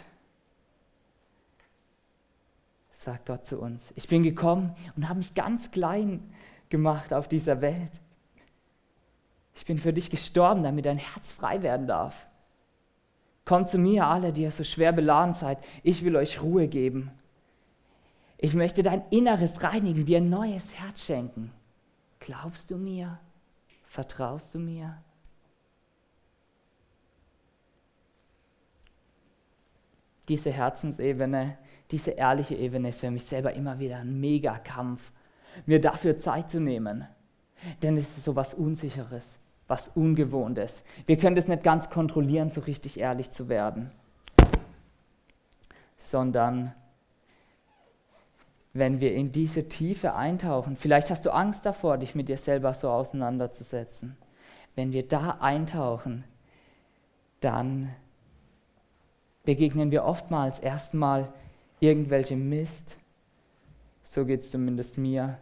sagt 2.93 3.27
Gott 3.27 3.45
zu 3.45 3.59
uns. 3.59 3.93
Ich 3.95 4.07
bin 4.07 4.23
gekommen 4.23 4.75
und 4.95 5.07
habe 5.07 5.19
mich 5.19 5.33
ganz 5.33 5.71
klein 5.71 6.33
gemacht 6.69 7.13
auf 7.13 7.27
dieser 7.27 7.61
Welt. 7.61 8.01
Ich 9.55 9.65
bin 9.65 9.77
für 9.77 9.93
dich 9.93 10.09
gestorben, 10.09 10.63
damit 10.63 10.85
dein 10.85 10.97
Herz 10.97 11.31
frei 11.31 11.61
werden 11.61 11.87
darf. 11.87 12.27
Kommt 13.45 13.69
zu 13.69 13.77
mir, 13.77 14.07
alle, 14.07 14.33
die 14.33 14.41
ihr 14.41 14.51
so 14.51 14.63
schwer 14.63 14.91
beladen 14.91 15.33
seid. 15.33 15.59
Ich 15.83 16.03
will 16.03 16.15
euch 16.15 16.41
Ruhe 16.41 16.67
geben. 16.67 17.11
Ich 18.43 18.55
möchte 18.55 18.81
dein 18.81 19.03
Inneres 19.11 19.61
reinigen, 19.61 20.03
dir 20.03 20.17
ein 20.17 20.31
neues 20.31 20.73
Herz 20.73 21.05
schenken. 21.05 21.51
Glaubst 22.19 22.71
du 22.71 22.75
mir? 22.75 23.19
Vertraust 23.85 24.55
du 24.55 24.59
mir? 24.59 24.97
Diese 30.27 30.51
Herzensebene, 30.51 31.59
diese 31.91 32.11
ehrliche 32.11 32.55
Ebene 32.55 32.89
ist 32.89 33.01
für 33.01 33.11
mich 33.11 33.25
selber 33.25 33.53
immer 33.53 33.77
wieder 33.77 33.97
ein 33.97 34.19
Megakampf 34.19 35.11
mir 35.67 35.79
dafür 35.79 36.17
Zeit 36.17 36.49
zu 36.49 36.59
nehmen. 36.59 37.05
Denn 37.83 37.95
es 37.95 38.17
ist 38.17 38.23
so 38.23 38.35
was 38.35 38.55
Unsicheres, 38.55 39.37
was 39.67 39.89
Ungewohntes. 39.89 40.81
Wir 41.05 41.17
können 41.17 41.35
das 41.35 41.47
nicht 41.47 41.63
ganz 41.63 41.91
kontrollieren, 41.91 42.49
so 42.49 42.61
richtig 42.61 42.99
ehrlich 42.99 43.29
zu 43.29 43.49
werden. 43.49 43.91
Sondern 45.97 46.73
wenn 48.73 49.01
wir 49.01 49.13
in 49.13 49.31
diese 49.31 49.67
Tiefe 49.67 50.13
eintauchen, 50.13 50.77
vielleicht 50.77 51.09
hast 51.09 51.25
du 51.25 51.31
Angst 51.31 51.65
davor, 51.65 51.97
dich 51.97 52.15
mit 52.15 52.29
dir 52.29 52.37
selber 52.37 52.73
so 52.73 52.89
auseinanderzusetzen. 52.89 54.15
Wenn 54.75 54.93
wir 54.93 55.07
da 55.07 55.37
eintauchen, 55.41 56.23
dann 57.41 57.89
begegnen 59.43 59.91
wir 59.91 60.05
oftmals 60.05 60.59
erstmal 60.59 61.33
irgendwelche 61.79 62.35
Mist, 62.37 62.97
so 64.03 64.25
geht 64.25 64.41
es 64.41 64.51
zumindest 64.51 64.97
mir. 64.97 65.37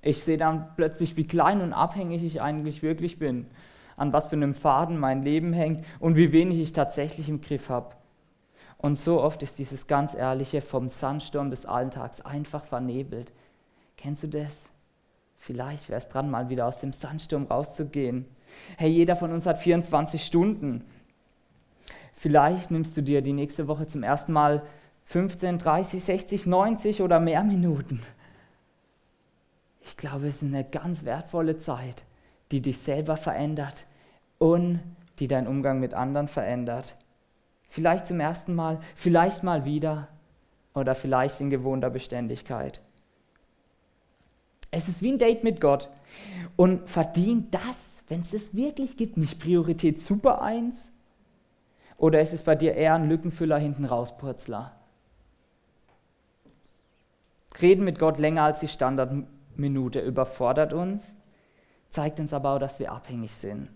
Ich 0.00 0.22
sehe 0.22 0.38
dann 0.38 0.74
plötzlich, 0.76 1.16
wie 1.16 1.26
klein 1.26 1.60
und 1.60 1.72
abhängig 1.72 2.24
ich 2.24 2.40
eigentlich 2.40 2.82
wirklich 2.82 3.18
bin, 3.18 3.46
an 3.96 4.12
was 4.12 4.28
für 4.28 4.36
einem 4.36 4.54
Faden 4.54 4.98
mein 4.98 5.22
Leben 5.22 5.52
hängt 5.52 5.84
und 6.00 6.16
wie 6.16 6.32
wenig 6.32 6.60
ich 6.60 6.72
tatsächlich 6.72 7.28
im 7.28 7.40
Griff 7.40 7.68
habe. 7.68 7.94
Und 8.82 8.96
so 8.96 9.22
oft 9.22 9.42
ist 9.44 9.58
dieses 9.60 9.86
ganz 9.86 10.12
Ehrliche 10.12 10.60
vom 10.60 10.88
Sandsturm 10.88 11.50
des 11.50 11.64
Alltags 11.64 12.20
einfach 12.20 12.64
vernebelt. 12.64 13.32
Kennst 13.96 14.24
du 14.24 14.28
das? 14.28 14.64
Vielleicht 15.38 15.88
wäre 15.88 15.98
es 15.98 16.08
dran, 16.08 16.30
mal 16.30 16.48
wieder 16.48 16.66
aus 16.66 16.78
dem 16.78 16.92
Sandsturm 16.92 17.46
rauszugehen. 17.46 18.26
Hey, 18.76 18.90
jeder 18.90 19.14
von 19.14 19.32
uns 19.32 19.46
hat 19.46 19.58
24 19.58 20.24
Stunden. 20.24 20.84
Vielleicht 22.14 22.72
nimmst 22.72 22.96
du 22.96 23.02
dir 23.02 23.22
die 23.22 23.32
nächste 23.32 23.68
Woche 23.68 23.86
zum 23.86 24.02
ersten 24.02 24.32
Mal 24.32 24.62
15, 25.04 25.58
30, 25.58 26.02
60, 26.02 26.46
90 26.46 27.02
oder 27.02 27.20
mehr 27.20 27.44
Minuten. 27.44 28.02
Ich 29.80 29.96
glaube, 29.96 30.26
es 30.26 30.36
ist 30.36 30.42
eine 30.42 30.64
ganz 30.64 31.04
wertvolle 31.04 31.58
Zeit, 31.58 32.04
die 32.50 32.60
dich 32.60 32.78
selber 32.78 33.16
verändert 33.16 33.86
und 34.38 34.80
die 35.20 35.28
deinen 35.28 35.46
Umgang 35.46 35.78
mit 35.78 35.94
anderen 35.94 36.26
verändert. 36.26 36.96
Vielleicht 37.72 38.06
zum 38.06 38.20
ersten 38.20 38.54
Mal, 38.54 38.80
vielleicht 38.94 39.42
mal 39.42 39.64
wieder 39.64 40.08
oder 40.74 40.94
vielleicht 40.94 41.40
in 41.40 41.48
gewohnter 41.48 41.88
Beständigkeit. 41.88 42.82
Es 44.70 44.88
ist 44.88 45.00
wie 45.00 45.10
ein 45.10 45.16
Date 45.16 45.42
mit 45.42 45.58
Gott 45.58 45.88
und 46.56 46.86
verdient 46.86 47.54
das, 47.54 47.62
wenn 48.08 48.20
es 48.20 48.34
es 48.34 48.54
wirklich 48.54 48.98
gibt, 48.98 49.16
nicht 49.16 49.40
Priorität 49.40 50.02
Super 50.02 50.42
1? 50.42 50.92
Oder 51.96 52.20
ist 52.20 52.34
es 52.34 52.42
bei 52.42 52.56
dir 52.56 52.74
eher 52.74 52.92
ein 52.92 53.08
Lückenfüller 53.08 53.56
hinten 53.56 53.86
rauspurzler? 53.86 54.76
Reden 57.58 57.84
mit 57.84 57.98
Gott 57.98 58.18
länger 58.18 58.42
als 58.42 58.60
die 58.60 58.68
Standardminute 58.68 60.00
überfordert 60.00 60.74
uns, 60.74 61.02
zeigt 61.88 62.20
uns 62.20 62.34
aber 62.34 62.50
auch, 62.50 62.58
dass 62.58 62.78
wir 62.78 62.92
abhängig 62.92 63.32
sind. 63.32 63.70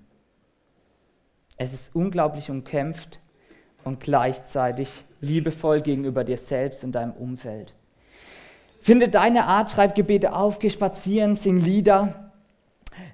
Es 1.57 1.73
ist 1.73 1.97
unglaublich 1.97 2.51
umkämpft 2.51 3.21
und 3.87 4.01
gleichzeitig 4.01 5.05
liebevoll 5.21 5.81
gegenüber 5.81 6.25
dir 6.25 6.39
selbst 6.39 6.83
und 6.83 6.93
deinem 6.93 7.13
Umfeld. 7.13 7.73
Finde 8.81 9.09
deine 9.09 9.45
Art, 9.45 9.71
schreib 9.71 9.95
Gebete 9.95 10.35
auf, 10.35 10.59
geh 10.59 10.71
spazieren, 10.71 11.37
sing 11.37 11.61
Lieder, 11.61 12.33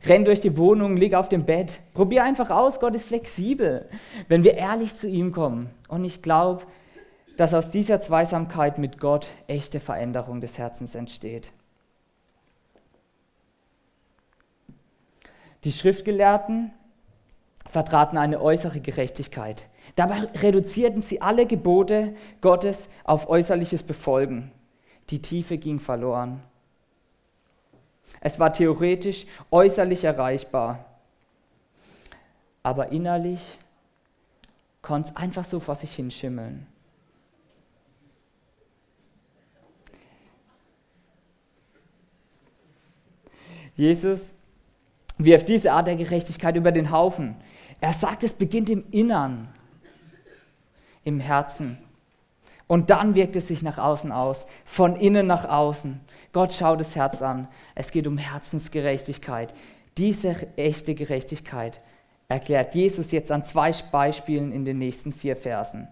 renn 0.06 0.24
durch 0.24 0.40
die 0.40 0.56
Wohnung, 0.56 0.96
leg 0.96 1.14
auf 1.14 1.28
dem 1.28 1.44
Bett. 1.44 1.80
Probier 1.92 2.24
einfach 2.24 2.50
aus, 2.50 2.80
Gott 2.80 2.94
ist 2.94 3.06
flexibel, 3.06 3.87
wenn 4.28 4.44
wir 4.44 4.54
ehrlich 4.54 4.96
zu 4.96 5.06
ihm 5.06 5.30
kommen. 5.30 5.68
Und 5.88 6.04
ich 6.04 6.22
glaube, 6.22 6.62
dass 7.37 7.52
aus 7.52 7.70
dieser 7.70 8.00
Zweisamkeit 8.00 8.78
mit 8.78 8.98
Gott 8.98 9.28
echte 9.48 9.78
Veränderung 9.78 10.40
des 10.40 10.56
Herzens 10.56 10.94
entsteht. 10.94 11.52
Die 15.64 15.72
Schriftgelehrten 15.72 16.72
vertraten 17.68 18.16
eine 18.16 18.40
äußere 18.40 18.80
Gerechtigkeit. 18.80 19.66
Dabei 19.95 20.21
reduzierten 20.21 21.03
sie 21.03 21.21
alle 21.21 21.47
Gebote 21.47 22.14
Gottes 22.40 22.88
auf 23.05 23.29
äußerliches 23.29 23.83
Befolgen. 23.83 24.51
Die 25.11 25.21
Tiefe 25.21 25.59
ging 25.59 25.81
verloren. 25.81 26.42
Es 28.21 28.38
war 28.38 28.53
theoretisch 28.53 29.27
äußerlich 29.51 30.05
erreichbar, 30.05 30.85
aber 32.62 32.92
innerlich 32.92 33.59
konnte 34.81 35.11
es 35.11 35.16
einfach 35.16 35.45
so 35.45 35.61
vor 35.61 35.75
sich 35.75 35.95
hinschimmeln. 35.95 36.66
Jesus 43.75 44.33
wirft 45.18 45.49
diese 45.49 45.73
Art 45.73 45.87
der 45.87 45.97
Gerechtigkeit 45.97 46.57
über 46.57 46.73
den 46.73 46.90
Haufen. 46.90 47.37
Er 47.81 47.92
sagt, 47.92 48.23
es 48.23 48.35
beginnt 48.35 48.71
im 48.71 48.85
Innern, 48.90 49.49
im 51.04 51.20
Herzen. 51.20 51.78
Und 52.66 52.90
dann 52.90 53.14
wirkt 53.14 53.36
es 53.36 53.48
sich 53.48 53.62
nach 53.62 53.78
außen 53.78 54.12
aus, 54.12 54.46
von 54.64 54.96
innen 54.96 55.26
nach 55.26 55.48
außen. 55.48 56.00
Gott 56.32 56.52
schaut 56.52 56.80
das 56.80 56.96
Herz 56.96 57.20
an. 57.20 57.48
Es 57.74 57.90
geht 57.90 58.06
um 58.06 58.16
Herzensgerechtigkeit. 58.16 59.54
Diese 59.98 60.46
echte 60.56 60.94
Gerechtigkeit 60.94 61.80
erklärt 62.28 62.74
Jesus 62.74 63.10
jetzt 63.12 63.30
an 63.30 63.44
zwei 63.44 63.72
Beispielen 63.90 64.52
in 64.52 64.64
den 64.64 64.78
nächsten 64.78 65.12
vier 65.12 65.36
Versen. 65.36 65.88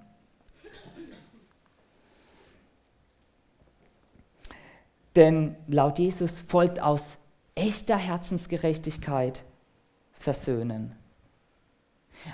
Denn 5.17 5.57
laut 5.67 5.99
Jesus 5.99 6.41
folgt 6.41 6.81
aus 6.81 7.17
echter 7.55 7.97
Herzensgerechtigkeit 7.97 9.43
versöhnen. 10.13 11.00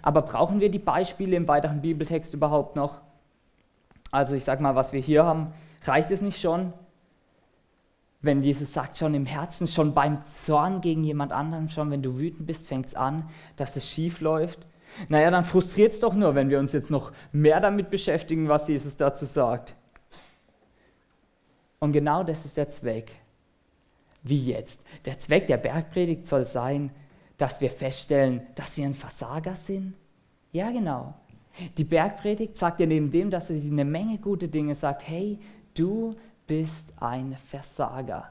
Aber 0.02 0.22
brauchen 0.22 0.60
wir 0.60 0.70
die 0.70 0.78
Beispiele 0.78 1.36
im 1.36 1.48
weiteren 1.48 1.80
Bibeltext 1.80 2.34
überhaupt 2.34 2.76
noch? 2.76 3.00
Also 4.10 4.34
ich 4.34 4.44
sage 4.44 4.62
mal, 4.62 4.74
was 4.74 4.92
wir 4.92 5.00
hier 5.00 5.24
haben, 5.24 5.52
reicht 5.84 6.10
es 6.10 6.22
nicht 6.22 6.40
schon? 6.40 6.72
Wenn 8.22 8.42
Jesus 8.42 8.72
sagt, 8.72 8.96
schon 8.96 9.14
im 9.14 9.26
Herzen, 9.26 9.66
schon 9.66 9.94
beim 9.94 10.24
Zorn 10.32 10.80
gegen 10.80 11.04
jemand 11.04 11.32
anderen, 11.32 11.68
schon 11.68 11.90
wenn 11.90 12.02
du 12.02 12.18
wütend 12.18 12.46
bist, 12.46 12.66
fängt 12.66 12.86
es 12.86 12.94
an, 12.94 13.28
dass 13.56 13.76
es 13.76 13.88
schief 13.88 14.20
läuft. 14.20 14.66
Naja, 15.08 15.30
dann 15.30 15.44
frustriert 15.44 15.92
es 15.92 16.00
doch 16.00 16.14
nur, 16.14 16.34
wenn 16.34 16.48
wir 16.48 16.58
uns 16.58 16.72
jetzt 16.72 16.90
noch 16.90 17.12
mehr 17.32 17.60
damit 17.60 17.90
beschäftigen, 17.90 18.48
was 18.48 18.68
Jesus 18.68 18.96
dazu 18.96 19.26
sagt. 19.26 19.74
Und 21.78 21.92
genau 21.92 22.22
das 22.22 22.44
ist 22.44 22.56
der 22.56 22.70
Zweck. 22.70 23.12
Wie 24.22 24.46
jetzt? 24.46 24.80
Der 25.04 25.18
Zweck 25.18 25.46
der 25.46 25.58
Bergpredigt 25.58 26.26
soll 26.26 26.44
sein, 26.44 26.90
dass 27.38 27.60
wir 27.60 27.70
feststellen, 27.70 28.46
dass 28.54 28.76
wir 28.76 28.86
ein 28.86 28.94
Versager 28.94 29.56
sind? 29.56 29.94
Ja, 30.52 30.70
genau. 30.70 31.14
Die 31.76 31.84
Bergpredigt 31.84 32.56
sagt 32.56 32.80
ja 32.80 32.86
neben 32.86 33.10
dem, 33.10 33.30
dass 33.30 33.48
sie 33.48 33.70
eine 33.70 33.84
Menge 33.84 34.18
gute 34.18 34.48
Dinge 34.48 34.74
sagt, 34.74 35.06
hey, 35.08 35.38
du 35.74 36.14
bist 36.46 36.92
ein 37.00 37.36
Versager. 37.48 38.30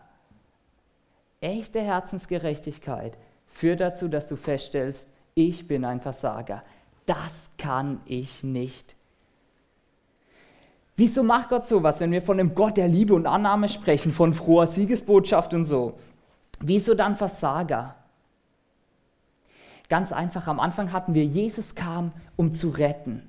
Echte 1.41 1.81
Herzensgerechtigkeit 1.81 3.17
führt 3.47 3.81
dazu, 3.81 4.07
dass 4.07 4.27
du 4.27 4.35
feststellst, 4.35 5.07
ich 5.33 5.67
bin 5.67 5.85
ein 5.85 6.01
Versager. 6.01 6.63
Das 7.05 7.31
kann 7.57 8.01
ich 8.05 8.43
nicht. 8.43 8.95
Wieso 10.97 11.23
macht 11.23 11.49
Gott 11.49 11.67
sowas, 11.67 11.99
wenn 11.99 12.11
wir 12.11 12.21
von 12.21 12.37
dem 12.37 12.55
Gott 12.55 12.77
der 12.77 12.87
Liebe 12.87 13.13
und 13.13 13.27
Annahme 13.27 13.67
sprechen, 13.67 14.11
von 14.11 14.33
froher 14.33 14.67
Siegesbotschaft 14.67 15.53
und 15.53 15.65
so? 15.65 15.99
Wieso 16.59 16.93
dann 16.93 17.17
Versager? 17.17 17.95
Ganz 19.89 20.11
einfach, 20.11 20.47
am 20.47 20.59
Anfang 20.59 20.91
hatten 20.91 21.13
wir, 21.13 21.25
Jesus 21.25 21.75
kam, 21.75 22.11
um 22.35 22.53
zu 22.53 22.69
retten. 22.69 23.21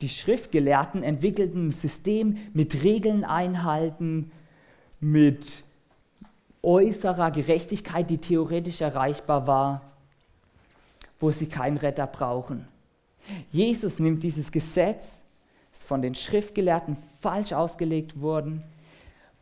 Die 0.00 0.08
Schriftgelehrten 0.08 1.02
entwickelten 1.02 1.68
ein 1.68 1.72
System 1.72 2.38
mit 2.54 2.82
Regeln 2.82 3.24
einhalten, 3.24 4.32
mit 4.98 5.62
äußerer 6.62 7.30
Gerechtigkeit, 7.30 8.08
die 8.08 8.18
theoretisch 8.18 8.80
erreichbar 8.80 9.46
war, 9.46 9.82
wo 11.18 11.30
sie 11.30 11.46
keinen 11.46 11.76
Retter 11.76 12.06
brauchen. 12.06 12.66
Jesus 13.52 13.98
nimmt 13.98 14.22
dieses 14.22 14.50
Gesetz, 14.50 15.20
das 15.72 15.84
von 15.84 16.00
den 16.00 16.14
Schriftgelehrten 16.14 16.96
falsch 17.20 17.52
ausgelegt 17.52 18.20
worden, 18.20 18.62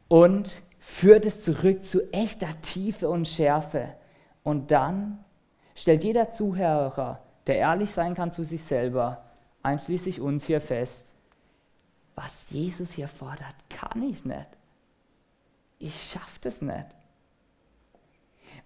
und 0.09 0.63
führt 0.81 1.25
es 1.25 1.43
zurück 1.43 1.85
zu 1.85 2.13
echter 2.13 2.61
Tiefe 2.63 3.09
und 3.09 3.29
Schärfe. 3.29 3.95
Und 4.43 4.71
dann 4.71 5.25
stellt 5.75 6.05
jeder 6.05 6.31
Zuhörer, 6.31 7.21
der 7.47 7.57
ehrlich 7.57 7.91
sein 7.91 8.15
kann 8.15 8.31
zu 8.31 8.45
sich 8.45 8.63
selber, 8.65 9.25
einschließlich 9.63 10.21
uns 10.21 10.47
hier 10.47 10.61
fest, 10.61 11.05
was 12.15 12.51
Jesus 12.51 12.93
hier 12.93 13.09
fordert, 13.09 13.55
kann 13.71 14.03
ich 14.03 14.25
nicht. 14.25 14.49
Ich 15.79 16.11
schaffe 16.11 16.39
das 16.41 16.61
nicht. 16.61 16.87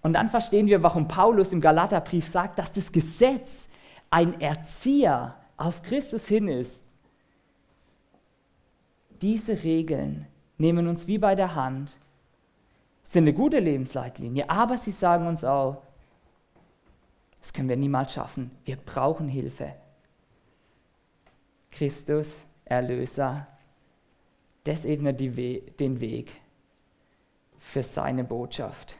Und 0.00 0.14
dann 0.14 0.30
verstehen 0.30 0.66
wir, 0.66 0.82
warum 0.82 1.06
Paulus 1.06 1.52
im 1.52 1.60
Galaterbrief 1.60 2.26
sagt, 2.26 2.58
dass 2.58 2.72
das 2.72 2.90
Gesetz 2.90 3.68
ein 4.10 4.40
Erzieher 4.40 5.36
auf 5.56 5.82
Christus 5.82 6.26
hin 6.26 6.48
ist. 6.48 6.82
Diese 9.20 9.62
Regeln 9.62 10.26
nehmen 10.58 10.88
uns 10.88 11.06
wie 11.06 11.18
bei 11.18 11.34
der 11.34 11.54
Hand 11.54 11.92
sind 13.04 13.24
eine 13.24 13.32
gute 13.32 13.58
Lebensleitlinie, 13.58 14.48
aber 14.48 14.78
sie 14.78 14.92
sagen 14.92 15.26
uns 15.26 15.44
auch, 15.44 15.82
das 17.40 17.52
können 17.52 17.68
wir 17.68 17.76
niemals 17.76 18.12
schaffen. 18.12 18.52
Wir 18.64 18.76
brauchen 18.76 19.28
Hilfe. 19.28 19.74
Christus, 21.70 22.28
Erlöser, 22.64 23.48
das 24.64 24.84
ebnet 24.84 25.20
We 25.36 25.60
den 25.78 26.00
Weg 26.00 26.30
für 27.58 27.82
seine 27.82 28.22
Botschaft. 28.22 28.96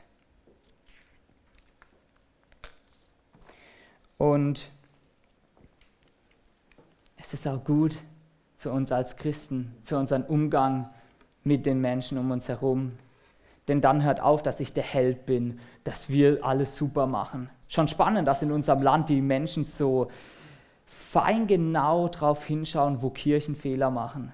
Und 4.19 4.71
es 7.17 7.35
ist 7.35 7.47
auch 7.47 7.62
gut 7.62 7.99
für 8.57 8.71
uns 8.71 8.93
als 8.93 9.17
Christen, 9.17 9.75
für 9.85 9.99
unseren 9.99 10.25
Umgang 10.25 10.93
mit 11.45 11.67
den 11.67 11.81
Menschen 11.81 12.19
um 12.19 12.31
uns 12.31 12.49
herum, 12.49 12.99
denn 13.68 13.81
dann 13.81 14.03
hört 14.03 14.20
auf, 14.20 14.42
dass 14.42 14.61
ich 14.61 14.72
der 14.72 14.83
Held 14.83 15.27
bin, 15.27 15.61
dass 15.85 16.09
wir 16.11 16.44
alles 16.44 16.77
super 16.77 17.07
machen. 17.07 17.48
Schon 17.68 17.88
spannend, 17.88 18.29
dass 18.29 18.42
in 18.42 18.53
unserem 18.53 18.83
Land 18.83 19.09
die 19.09 19.20
Menschen 19.20 19.64
so 19.64 20.09
fein 20.87 21.46
genau 21.46 22.09
darauf 22.09 22.44
hinschauen, 22.44 23.03
wo 23.03 23.11
Kirchen 23.11 23.55
Fehler 23.55 23.90
machen. 23.90 24.33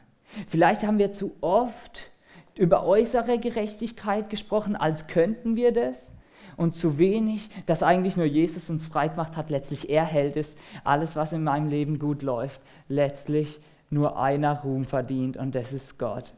Vielleicht 0.48 0.82
haben 0.82 0.98
wir 0.98 1.12
zu 1.12 1.32
oft 1.40 2.10
über 2.56 2.84
äußere 2.84 3.38
Gerechtigkeit 3.38 4.30
gesprochen, 4.30 4.76
als 4.76 5.06
könnten 5.06 5.56
wir 5.56 5.72
das. 5.72 6.10
Und 6.56 6.74
zu 6.74 6.98
wenig, 6.98 7.50
dass 7.66 7.84
eigentlich 7.84 8.16
nur 8.16 8.26
Jesus 8.26 8.68
uns 8.68 8.88
frei 8.88 9.06
gemacht 9.06 9.36
hat. 9.36 9.48
Letztlich 9.48 9.90
er 9.90 10.04
hält 10.04 10.36
es, 10.36 10.56
alles, 10.82 11.14
was 11.14 11.32
in 11.32 11.44
meinem 11.44 11.68
Leben 11.68 12.00
gut 12.00 12.22
läuft, 12.22 12.60
letztlich 12.88 13.60
nur 13.90 14.18
einer 14.18 14.60
Ruhm 14.62 14.84
verdient 14.84 15.36
und 15.36 15.54
das 15.54 15.72
ist 15.72 15.98
Gott. 15.98 16.34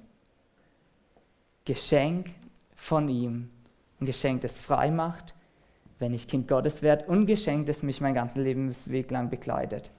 Geschenk 1.65 2.27
von 2.81 3.11
ihm. 3.11 3.51
Ein 4.01 4.07
Geschenk, 4.07 4.41
das 4.41 4.59
frei 4.59 4.91
macht, 4.91 5.35
wenn 5.99 6.15
ich 6.15 6.27
Kind 6.27 6.49
Gottes 6.49 6.81
werde 6.81 7.05
und 7.05 7.27
Geschenk, 7.27 7.67
das 7.67 7.83
mich 7.83 8.01
mein 8.01 8.15
ganzen 8.15 8.43
Lebensweg 8.43 9.11
lang 9.11 9.29
begleitet. 9.29 9.91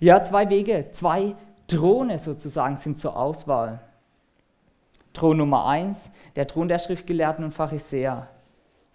Ja, 0.00 0.22
zwei 0.24 0.50
Wege, 0.50 0.88
zwei 0.90 1.36
Throne 1.68 2.18
sozusagen 2.18 2.76
sind 2.78 2.98
zur 2.98 3.16
Auswahl. 3.16 3.80
Thron 5.12 5.36
Nummer 5.36 5.66
eins, 5.66 6.10
der 6.34 6.48
Thron 6.48 6.66
der 6.66 6.80
Schriftgelehrten 6.80 7.44
und 7.44 7.52
Pharisäer. 7.52 8.28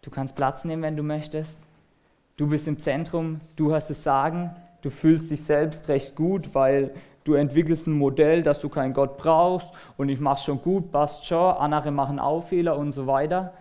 Du 0.02 0.12
kannst 0.12 0.36
Platz 0.36 0.66
nehmen, 0.66 0.84
wenn 0.84 0.98
du 0.98 1.04
möchtest. 1.04 1.58
Du 2.36 2.48
bist 2.48 2.68
im 2.68 2.80
Zentrum, 2.80 3.40
du 3.56 3.74
hast 3.74 3.90
es 3.90 4.04
Sagen, 4.04 4.54
du 4.82 4.90
fühlst 4.90 5.32
dich 5.32 5.44
selbst 5.44 5.88
recht 5.88 6.16
gut, 6.16 6.54
weil 6.54 6.94
du 7.30 7.36
entwickelst 7.36 7.86
ein 7.86 7.94
Modell, 7.94 8.42
dass 8.42 8.60
du 8.60 8.70
keinen 8.70 8.94
Gott 8.94 9.18
brauchst 9.18 9.70
und 9.98 10.10
ich 10.10 10.20
mach's 10.20 10.44
schon 10.44 10.62
gut, 10.62 10.92
passt 10.92 11.26
schon, 11.26 11.56
andere 11.58 11.92
machen 11.92 12.20
auch 12.20 12.42
Fehler 12.42 12.76
und 12.76 12.92
so 12.92 13.06
weiter. 13.06 13.54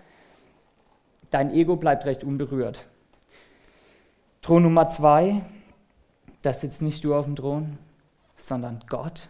Dein 1.30 1.50
Ego 1.50 1.76
bleibt 1.76 2.06
recht 2.06 2.24
unberührt. 2.24 2.86
Thron 4.40 4.62
Nummer 4.62 4.88
zwei, 4.88 5.42
da 6.40 6.54
sitzt 6.54 6.80
nicht 6.80 7.04
du 7.04 7.14
auf 7.14 7.26
dem 7.26 7.36
Thron, 7.36 7.76
sondern 8.38 8.82
Gott. 8.88 9.28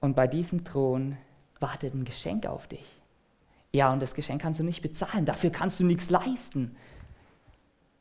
Und 0.00 0.14
bei 0.14 0.26
diesem 0.26 0.64
Thron 0.64 1.16
wartet 1.58 1.94
ein 1.94 2.04
Geschenk 2.04 2.46
auf 2.46 2.68
dich. 2.68 2.84
Ja, 3.72 3.92
und 3.92 4.02
das 4.02 4.14
Geschenk 4.14 4.42
kannst 4.42 4.60
du 4.60 4.64
nicht 4.64 4.82
bezahlen, 4.82 5.24
dafür 5.24 5.50
kannst 5.50 5.80
du 5.80 5.84
nichts 5.84 6.10
leisten, 6.10 6.76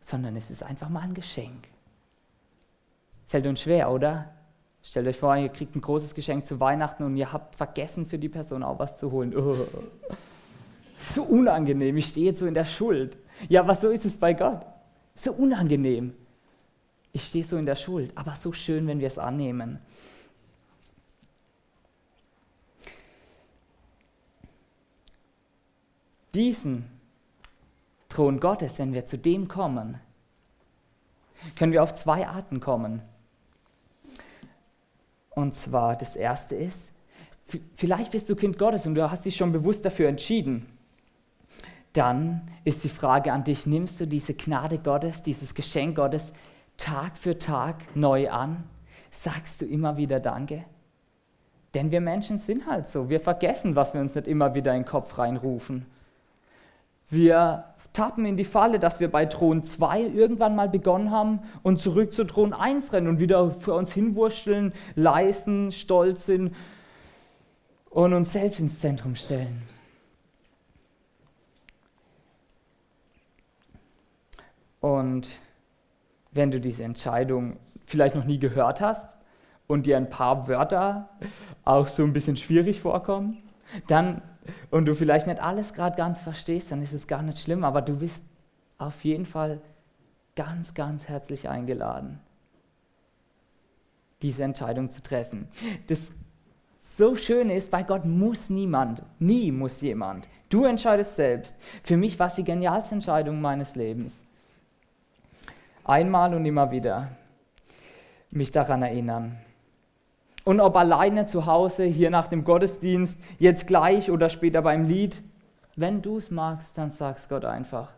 sondern 0.02 0.36
es 0.36 0.52
ist 0.52 0.64
einfach 0.64 0.90
mal 0.90 1.02
ein 1.02 1.14
Geschenk. 1.14 1.70
Fällt 3.28 3.46
uns 3.46 3.62
schwer, 3.62 3.92
oder? 3.92 4.34
Stellt 4.82 5.08
euch 5.08 5.18
vor, 5.18 5.36
ihr 5.36 5.50
kriegt 5.50 5.76
ein 5.76 5.82
großes 5.82 6.16
Geschenk 6.16 6.48
zu 6.48 6.60
Weihnachten 6.60 7.04
und 7.04 7.18
ihr 7.18 7.34
habt 7.34 7.56
vergessen, 7.56 8.06
für 8.06 8.18
die 8.18 8.30
Person 8.30 8.64
auch 8.64 8.80
was 8.80 9.00
zu 9.00 9.12
holen. 9.12 9.36
Oh. 9.36 9.68
So 11.00 11.24
unangenehm, 11.24 11.98
ich 11.98 12.08
stehe 12.08 12.28
jetzt 12.28 12.40
so 12.40 12.46
in 12.46 12.54
der 12.54 12.66
Schuld. 12.66 13.18
Ja, 13.50 13.62
aber 13.62 13.76
so 13.76 13.90
ist 13.90 14.06
es 14.06 14.18
bei 14.18 14.34
Gott. 14.34 14.66
So 15.16 15.34
unangenehm. 15.34 16.14
Ich 17.12 17.26
stehe 17.26 17.44
so 17.44 17.58
in 17.58 17.66
der 17.66 17.76
Schuld, 17.76 18.12
aber 18.16 18.36
so 18.36 18.54
schön, 18.54 18.88
wenn 18.88 19.00
wir 19.00 19.08
es 19.08 19.18
annehmen. 19.18 19.80
Diesen 26.34 26.86
Thron 28.10 28.40
Gottes, 28.40 28.80
wenn 28.80 28.94
wir 28.94 29.06
zu 29.06 29.18
dem 29.18 29.48
kommen, 29.48 30.00
können 31.56 31.72
wir 31.72 31.84
auf 31.84 31.96
zwei 31.96 32.28
Arten 32.28 32.60
kommen. 32.60 33.02
Und 35.38 35.56
zwar 35.56 35.96
das 35.96 36.16
erste 36.16 36.56
ist, 36.56 36.92
vielleicht 37.76 38.12
bist 38.12 38.30
du 38.30 38.36
Kind 38.36 38.58
Gottes 38.58 38.86
und 38.88 38.96
du 38.96 39.10
hast 39.10 39.26
dich 39.26 39.36
schon 39.36 39.52
bewusst 39.52 39.86
dafür 39.86 40.10
entschieden 40.10 40.66
dann 41.98 42.42
ist 42.64 42.84
die 42.84 42.90
Frage 42.90 43.34
an 43.34 43.44
dich, 43.44 43.66
nimmst 43.66 44.00
du 44.00 44.06
diese 44.06 44.36
Gnade 44.36 44.78
Gottes, 44.78 45.24
dieses 45.24 45.56
Geschenk 45.56 45.96
Gottes 45.96 46.32
Tag 46.78 47.18
für 47.18 47.40
Tag 47.40 47.78
neu 47.96 48.30
an? 48.30 48.66
Sagst 49.10 49.62
du 49.62 49.66
immer 49.66 49.98
wieder 49.98 50.20
Danke? 50.20 50.64
Denn 51.74 51.90
wir 51.90 52.00
Menschen 52.00 52.38
sind 52.38 52.68
halt 52.68 52.88
so. 52.88 53.10
Wir 53.10 53.20
vergessen, 53.20 53.76
was 53.76 53.96
wir 53.96 54.02
uns 54.02 54.14
nicht 54.14 54.28
immer 54.28 54.54
wieder 54.54 54.74
in 54.76 54.84
den 54.84 54.88
Kopf 54.88 55.18
reinrufen. 55.18 55.88
Wir 57.10 57.64
tappen 57.94 58.26
in 58.26 58.38
die 58.38 58.46
Falle, 58.46 58.80
dass 58.80 59.00
wir 59.00 59.10
bei 59.10 59.26
Thron 59.26 59.64
2 59.64 60.02
irgendwann 60.02 60.56
mal 60.56 60.70
begonnen 60.70 61.12
haben 61.12 61.40
und 61.64 61.82
zurück 61.82 62.14
zu 62.14 62.24
Thron 62.26 62.54
1 62.54 62.94
rennen 62.94 63.08
und 63.08 63.20
wieder 63.20 63.52
für 63.52 63.74
uns 63.74 63.92
hinwurschteln, 63.92 64.74
leisten, 64.96 65.72
stolz 65.72 66.26
sind 66.26 66.56
und 67.90 68.14
uns 68.14 68.32
selbst 68.32 68.60
ins 68.60 68.80
Zentrum 68.80 69.16
stellen. 69.16 69.64
Und 74.80 75.42
wenn 76.32 76.52
du 76.52 76.60
diese 76.60 76.84
Entscheidung 76.84 77.58
vielleicht 77.86 78.16
noch 78.16 78.26
nie 78.26 78.40
gehört 78.40 78.80
hast 78.80 79.18
und 79.66 79.86
dir 79.86 79.98
ein 79.98 80.10
paar 80.10 80.48
Wörter 80.48 81.10
auch 81.66 81.88
so 81.88 82.04
ein 82.04 82.14
bisschen 82.14 82.38
schwierig 82.38 82.80
vorkommen, 82.82 83.42
dann 83.88 84.22
und 84.72 84.86
du 84.86 84.96
vielleicht 84.96 85.28
nicht 85.28 85.42
alles 85.42 85.74
gerade 85.74 85.96
ganz 85.96 86.22
verstehst, 86.22 86.72
dann 86.72 86.82
ist 86.82 86.94
es 86.94 87.08
gar 87.08 87.22
nicht 87.22 87.40
schlimm, 87.40 87.64
aber 87.64 87.82
du 87.82 87.98
bist 87.98 88.22
auf 88.78 89.04
jeden 89.04 89.26
Fall 89.26 89.60
ganz, 90.36 90.74
ganz 90.74 91.08
herzlich 91.08 91.50
eingeladen, 91.50 92.20
diese 94.22 94.44
Entscheidung 94.44 94.92
zu 94.92 95.02
treffen. 95.02 95.48
Das 95.88 96.00
so 96.98 97.16
schön 97.16 97.50
ist, 97.50 97.70
bei 97.70 97.84
Gott 97.84 98.06
muss 98.06 98.50
niemand, 98.50 99.04
nie 99.20 99.52
muss 99.52 99.82
jemand. 99.82 100.28
Du 100.50 100.66
entscheidest 100.66 101.16
selbst. 101.16 101.56
Für 101.84 101.96
mich 101.96 102.18
war 102.18 102.28
es 102.28 102.36
die 102.36 102.44
genialste 102.44 102.96
Entscheidung 102.96 103.40
meines 103.40 103.76
Lebens 103.76 104.14
einmal 105.88 106.34
und 106.34 106.46
immer 106.46 106.70
wieder 106.70 107.10
mich 108.30 108.52
daran 108.52 108.84
erinnern. 108.84 109.38
Und 110.48 110.62
ob 110.62 110.78
alleine 110.78 111.26
zu 111.26 111.46
Hause, 111.46 111.84
hier 111.84 112.10
nach 112.10 112.28
dem 112.28 112.46
Gottesdienst, 112.46 113.20
jetzt 113.38 113.68
gleich 113.68 114.10
oder 114.10 114.30
später 114.30 114.62
beim 114.62 114.86
Lied, 114.86 115.22
wenn 115.76 116.02
du 116.02 116.20
es 116.20 116.32
magst, 116.32 116.78
dann 116.78 116.90
sag's 116.90 117.28
Gott 117.28 117.44
einfach. 117.44 117.92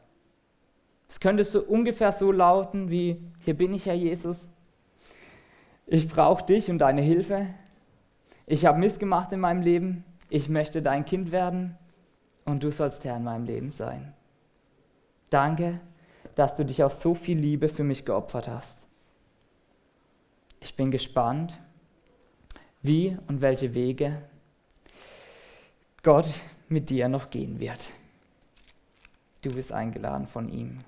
Es 1.07 1.19
könnte 1.19 1.43
so 1.43 1.62
ungefähr 1.62 2.12
so 2.12 2.31
lauten 2.31 2.89
wie, 2.89 3.21
hier 3.41 3.53
bin 3.53 3.71
ich, 3.75 3.85
Herr 3.85 3.93
Jesus. 3.93 4.47
Ich 5.85 6.07
brauche 6.07 6.43
dich 6.43 6.71
und 6.71 6.79
deine 6.79 7.03
Hilfe. 7.03 7.45
Ich 8.47 8.65
habe 8.65 8.79
Mist 8.79 8.99
gemacht 8.99 9.31
in 9.31 9.41
meinem 9.41 9.62
Leben. 9.62 10.03
Ich 10.31 10.49
möchte 10.49 10.81
dein 10.81 11.05
Kind 11.05 11.31
werden 11.31 11.77
und 12.45 12.63
du 12.63 12.71
sollst 12.71 13.03
Herr 13.03 13.17
in 13.17 13.23
meinem 13.25 13.45
Leben 13.45 13.69
sein. 13.69 14.12
Danke, 15.29 15.79
dass 16.33 16.55
du 16.55 16.65
dich 16.65 16.83
aus 16.83 16.99
so 16.99 17.13
viel 17.13 17.38
Liebe 17.38 17.69
für 17.69 17.83
mich 17.83 18.05
geopfert 18.05 18.47
hast. 18.47 18.88
Ich 20.62 20.75
bin 20.75 20.89
gespannt, 20.89 21.53
wie 22.81 23.17
und 23.27 23.41
welche 23.41 23.73
Wege 23.73 24.21
Gott 26.03 26.27
mit 26.67 26.89
dir 26.89 27.09
noch 27.09 27.29
gehen 27.29 27.59
wird. 27.59 27.89
Du 29.41 29.53
bist 29.53 29.71
eingeladen 29.71 30.27
von 30.27 30.49
ihm. 30.49 30.83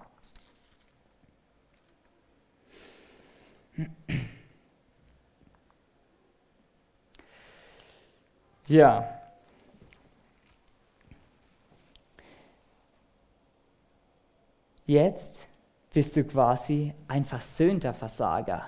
Ja, 8.67 9.21
Jetzt 14.91 15.47
bist 15.93 16.17
du 16.17 16.25
quasi 16.25 16.93
ein 17.08 17.23
versöhnter 17.23 17.93
Versager. 17.93 18.65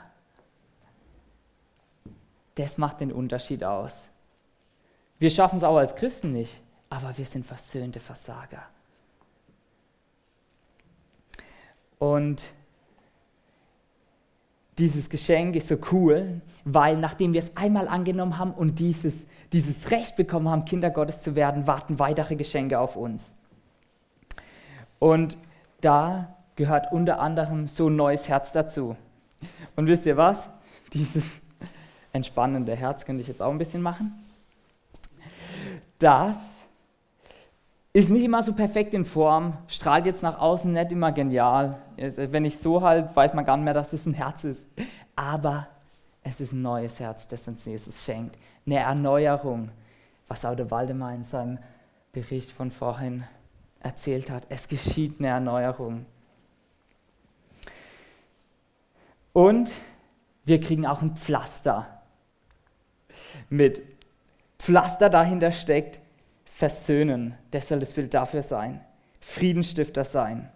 Das 2.56 2.78
macht 2.78 3.00
den 3.00 3.12
Unterschied 3.12 3.63
aus. 3.63 4.04
Wir 5.20 5.30
schaffen 5.30 5.58
es 5.58 5.63
auch 5.63 5.78
als 5.78 5.96
Christen 5.96 6.32
nicht, 6.32 6.62
aber 6.89 7.18
wir 7.18 7.26
sind 7.26 7.46
versöhnte 7.46 8.00
Versager. 8.00 8.63
Und 11.98 12.44
dieses 14.78 15.10
Geschenk 15.10 15.56
ist 15.56 15.68
so 15.68 15.78
cool, 15.92 16.42
weil 16.66 16.98
nachdem 16.98 17.34
wir 17.34 17.42
es 17.44 17.56
einmal 17.56 17.88
angenommen 17.88 18.38
haben 18.38 18.52
und 18.52 18.80
dieses, 18.80 19.13
dieses 19.52 19.92
Recht 19.92 20.16
bekommen 20.16 20.50
haben, 20.50 20.66
Kinder 20.66 20.89
Gottes 20.89 21.22
zu 21.22 21.36
werden, 21.36 21.68
warten 21.68 21.99
weitere 21.99 22.36
Geschenke 22.36 22.80
auf 22.80 22.95
uns. 22.95 23.34
Und 24.99 25.38
da 25.82 26.36
gehört 26.56 26.91
unter 26.91 27.20
anderem 27.20 27.68
so 27.68 27.89
ein 27.89 27.95
neues 27.95 28.28
Herz 28.28 28.51
dazu. 28.51 28.95
Und 29.76 29.88
wisst 29.88 30.06
ihr 30.06 30.18
was? 30.18 30.49
Dieses 30.93 31.24
entspannende 32.14 32.76
Herz 32.76 33.03
könnte 33.03 33.22
ich 33.22 33.28
jetzt 33.28 33.41
auch 33.41 33.51
ein 33.51 33.57
bisschen 33.57 33.82
machen. 33.82 34.14
Das 35.99 36.38
ist 37.91 38.09
nicht 38.09 38.24
immer 38.24 38.41
so 38.41 38.53
perfekt 38.53 38.93
in 38.93 39.05
Form, 39.05 39.57
strahlt 39.68 40.05
jetzt 40.05 40.24
nach 40.24 40.39
außen 40.39 40.72
nicht 40.72 40.91
immer 40.91 41.11
genial. 41.11 41.78
Wenn 41.97 42.45
ich 42.45 42.57
so 42.59 42.82
halt, 42.82 43.16
weiß 43.16 43.34
man 43.34 43.45
gar 43.45 43.57
nicht 43.57 43.66
mehr, 43.66 43.74
dass 43.74 43.93
es 43.93 44.05
ein 44.05 44.14
Herz 44.14 44.43
ist. 44.43 44.66
Aber 45.16 45.68
es 46.24 46.39
ist 46.39 46.53
ein 46.53 46.61
neues 46.61 46.99
Herz, 46.99 47.28
das 47.28 47.47
uns 47.47 47.66
Jesus 47.66 48.03
schenkt. 48.03 48.38
Eine 48.66 48.80
Erneuerung, 48.80 49.70
was 50.28 50.45
auch 50.45 50.55
der 50.55 50.72
Waldemar 50.72 51.14
in 51.14 51.24
seinem 51.24 51.59
Bericht 52.14 52.51
von 52.51 52.72
vorhin 52.72 53.26
erzählt 53.80 54.30
hat. 54.32 54.45
Es 54.49 54.68
geschieht 54.68 55.20
eine 55.20 55.28
Erneuerung. 55.28 56.05
Und 59.34 59.72
wir 60.45 60.59
kriegen 60.59 60.86
auch 60.86 61.01
ein 61.01 61.16
Pflaster 61.16 62.03
mit 63.49 63.82
Pflaster 64.59 65.09
dahinter 65.09 65.51
steckt, 65.51 65.99
versöhnen. 66.45 67.36
Das 67.51 67.68
soll 67.68 67.80
das 67.80 67.93
Bild 67.93 68.14
dafür 68.14 68.43
sein. 68.43 68.80
Friedenstifter 69.20 70.05
sein. 70.05 70.49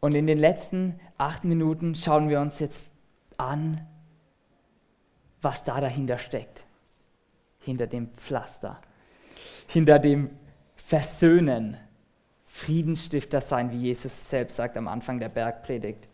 Und 0.00 0.14
in 0.14 0.26
den 0.26 0.38
letzten 0.38 0.98
acht 1.16 1.44
Minuten 1.44 1.94
schauen 1.94 2.28
wir 2.28 2.40
uns 2.40 2.60
jetzt 2.60 2.86
an, 3.36 3.86
was 5.42 5.64
da 5.64 5.80
dahinter 5.80 6.18
steckt. 6.18 6.64
Hinter 7.60 7.86
dem 7.86 8.08
Pflaster. 8.12 8.80
Hinter 9.66 9.98
dem 9.98 10.30
Versöhnen. 10.76 11.76
Friedensstifter 12.46 13.40
sein, 13.40 13.70
wie 13.72 13.80
Jesus 13.80 14.30
selbst 14.30 14.56
sagt 14.56 14.76
am 14.76 14.88
Anfang 14.88 15.20
der 15.20 15.28
Bergpredigt. 15.28 16.07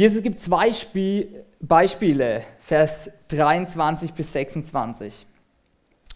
Jesus 0.00 0.22
gibt 0.22 0.38
zwei 0.40 0.72
Spie 0.72 1.28
Beispiele, 1.60 2.42
Vers 2.60 3.10
23 3.28 4.14
bis 4.14 4.32
26. 4.32 5.26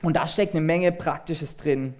Und 0.00 0.16
da 0.16 0.26
steckt 0.26 0.54
eine 0.54 0.62
Menge 0.62 0.90
Praktisches 0.90 1.58
drin. 1.58 1.94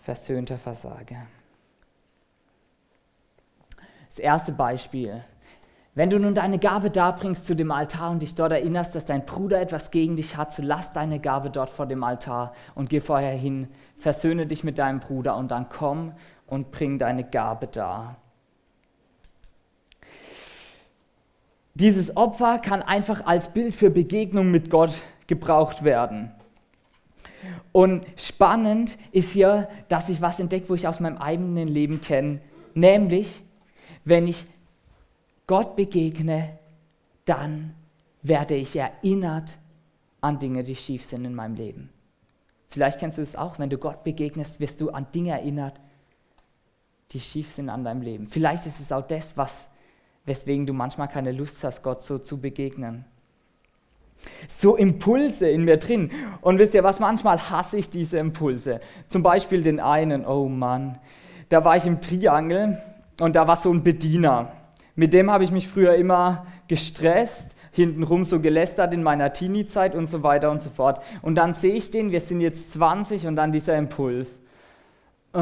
Versöhnter 0.00 0.56
Versager. 0.56 1.26
Das 4.08 4.18
erste 4.18 4.52
Beispiel. 4.52 5.22
Wenn 5.94 6.08
du 6.08 6.18
nun 6.18 6.34
deine 6.34 6.58
Gabe 6.58 6.90
darbringst 6.90 7.46
zu 7.46 7.54
dem 7.54 7.70
Altar 7.70 8.10
und 8.10 8.20
dich 8.20 8.34
dort 8.34 8.52
erinnerst, 8.52 8.94
dass 8.94 9.04
dein 9.04 9.26
Bruder 9.26 9.60
etwas 9.60 9.90
gegen 9.90 10.16
dich 10.16 10.38
hat, 10.38 10.54
so 10.54 10.62
lass 10.62 10.94
deine 10.94 11.20
Gabe 11.20 11.50
dort 11.50 11.68
vor 11.68 11.84
dem 11.84 12.02
Altar 12.04 12.54
und 12.74 12.88
geh 12.88 13.00
vorher 13.00 13.36
hin, 13.36 13.68
versöhne 13.98 14.46
dich 14.46 14.64
mit 14.64 14.78
deinem 14.78 15.00
Bruder 15.00 15.36
und 15.36 15.50
dann 15.50 15.68
komm 15.68 16.14
und 16.46 16.70
bring 16.70 16.98
deine 16.98 17.24
Gabe 17.24 17.66
dar. 17.66 18.16
Dieses 21.74 22.16
Opfer 22.16 22.58
kann 22.58 22.82
einfach 22.82 23.26
als 23.26 23.52
Bild 23.52 23.74
für 23.74 23.90
Begegnung 23.90 24.50
mit 24.50 24.70
Gott 24.70 25.02
gebraucht 25.26 25.82
werden. 25.82 26.30
Und 27.72 28.06
spannend 28.16 28.96
ist 29.10 29.32
hier, 29.32 29.68
dass 29.88 30.08
ich 30.08 30.22
was 30.22 30.38
entdeckt, 30.38 30.70
wo 30.70 30.74
ich 30.74 30.86
aus 30.86 31.00
meinem 31.00 31.18
eigenen 31.18 31.66
Leben 31.66 32.00
kenne, 32.00 32.40
nämlich 32.74 33.42
wenn 34.04 34.28
ich 34.28 34.46
Gott 35.46 35.76
begegne, 35.76 36.58
dann 37.24 37.74
werde 38.22 38.54
ich 38.54 38.76
erinnert 38.76 39.58
an 40.20 40.38
Dinge, 40.38 40.64
die 40.64 40.76
schief 40.76 41.04
sind 41.04 41.24
in 41.24 41.34
meinem 41.34 41.54
Leben. 41.54 41.90
Vielleicht 42.68 42.98
kennst 42.98 43.18
du 43.18 43.22
es 43.22 43.36
auch, 43.36 43.58
wenn 43.58 43.70
du 43.70 43.78
Gott 43.78 44.04
begegnest, 44.04 44.60
wirst 44.60 44.80
du 44.80 44.90
an 44.90 45.06
Dinge 45.14 45.32
erinnert, 45.32 45.80
die 47.14 47.20
schief 47.20 47.48
sind 47.48 47.70
an 47.70 47.84
deinem 47.84 48.02
Leben. 48.02 48.26
Vielleicht 48.26 48.66
ist 48.66 48.80
es 48.80 48.90
auch 48.90 49.06
das, 49.06 49.36
was, 49.36 49.66
weswegen 50.26 50.66
du 50.66 50.72
manchmal 50.72 51.08
keine 51.08 51.30
Lust 51.30 51.62
hast, 51.62 51.82
Gott 51.82 52.02
so 52.02 52.18
zu 52.18 52.40
begegnen. 52.40 53.04
So 54.48 54.76
Impulse 54.76 55.48
in 55.48 55.64
mir 55.64 55.76
drin. 55.76 56.10
Und 56.40 56.58
wisst 56.58 56.74
ihr 56.74 56.82
was, 56.82 56.98
manchmal 56.98 57.50
hasse 57.50 57.76
ich 57.76 57.88
diese 57.88 58.18
Impulse. 58.18 58.80
Zum 59.08 59.22
Beispiel 59.22 59.62
den 59.62 59.78
einen, 59.78 60.26
oh 60.26 60.48
Mann, 60.48 60.98
da 61.50 61.64
war 61.64 61.76
ich 61.76 61.86
im 61.86 62.00
Triangel 62.00 62.82
und 63.20 63.36
da 63.36 63.46
war 63.46 63.56
so 63.56 63.72
ein 63.72 63.84
Bediener. 63.84 64.52
Mit 64.96 65.12
dem 65.12 65.30
habe 65.30 65.44
ich 65.44 65.52
mich 65.52 65.68
früher 65.68 65.94
immer 65.94 66.46
gestresst, 66.66 67.54
hintenrum 67.70 68.24
so 68.24 68.40
gelästert 68.40 68.92
in 68.92 69.02
meiner 69.04 69.32
Teenie-Zeit 69.32 69.94
und 69.94 70.06
so 70.06 70.22
weiter 70.24 70.50
und 70.50 70.60
so 70.60 70.70
fort. 70.70 71.00
Und 71.22 71.36
dann 71.36 71.54
sehe 71.54 71.74
ich 71.74 71.90
den, 71.90 72.10
wir 72.10 72.20
sind 72.20 72.40
jetzt 72.40 72.72
20 72.72 73.26
und 73.28 73.36
dann 73.36 73.52
dieser 73.52 73.76
Impuls. 73.76 74.40
Oh. 75.32 75.40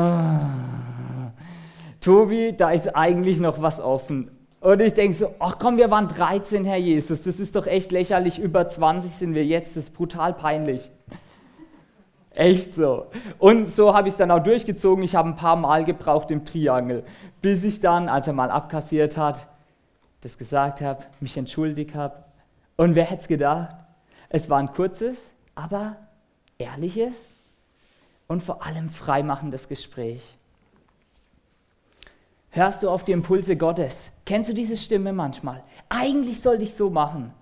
Tobi, 2.03 2.53
da 2.55 2.71
ist 2.73 2.95
eigentlich 2.95 3.41
noch 3.41 3.63
was 3.63 3.81
offen. 3.81 4.31
Und 4.61 4.81
ich 4.81 4.93
denke 4.93 5.17
so, 5.17 5.35
ach 5.39 5.59
komm, 5.59 5.77
wir 5.77 5.91
waren 5.91 6.09
13, 6.09 6.65
Herr 6.65 6.77
Jesus, 6.77 7.23
das 7.23 7.41
ist 7.41 7.57
doch 7.57 7.67
echt 7.67 7.91
lächerlich, 7.91 8.39
über 8.39 8.69
20 8.69 9.13
sind 9.13 9.35
wir 9.35 9.45
jetzt, 9.45 9.77
das 9.77 9.85
ist 9.85 9.95
brutal 9.95 10.35
peinlich. 10.35 10.91
Echt 12.35 12.75
so. 12.75 13.07
Und 13.39 13.75
so 13.75 13.95
habe 13.95 14.09
ich 14.09 14.15
es 14.15 14.19
dann 14.19 14.31
auch 14.31 14.43
durchgezogen. 14.43 15.05
Ich 15.05 15.15
habe 15.15 15.29
ein 15.29 15.37
paar 15.37 15.57
Mal 15.57 15.85
gebraucht 15.85 16.31
im 16.31 16.47
Triangel, 16.47 17.05
bis 17.43 17.63
ich 17.63 17.81
dann, 17.81 18.09
als 18.09 18.27
er 18.27 18.33
mal 18.33 18.51
abkassiert 18.51 19.19
hat, 19.19 19.47
das 20.23 20.39
gesagt 20.39 20.81
habe, 20.81 21.05
mich 21.21 21.37
entschuldigt 21.37 21.95
habe. 21.95 22.25
Und 22.77 22.95
wer 22.95 23.05
hätte 23.05 23.23
es 23.23 23.29
gedacht? 23.29 23.77
Es 24.31 24.49
war 24.49 24.59
ein 24.59 24.73
kurzes, 24.73 25.19
aber 25.55 25.97
ehrliches 26.57 27.15
und 28.29 28.43
vor 28.43 28.65
allem 28.65 28.89
freimachendes 28.89 29.69
Gespräch. 29.69 30.39
Hörst 32.55 32.83
du 32.83 32.91
auf 32.91 33.03
die 33.05 33.13
Impulse 33.13 33.57
Gottes? 33.57 34.11
Kennst 34.27 34.51
du 34.51 34.55
diese 34.55 34.77
Stimme 34.77 35.15
manchmal? 35.15 35.65
Eigentlich 35.89 36.41
sollte 36.41 36.65
ich 36.65 36.75
so 36.75 36.91
machen. 36.91 37.33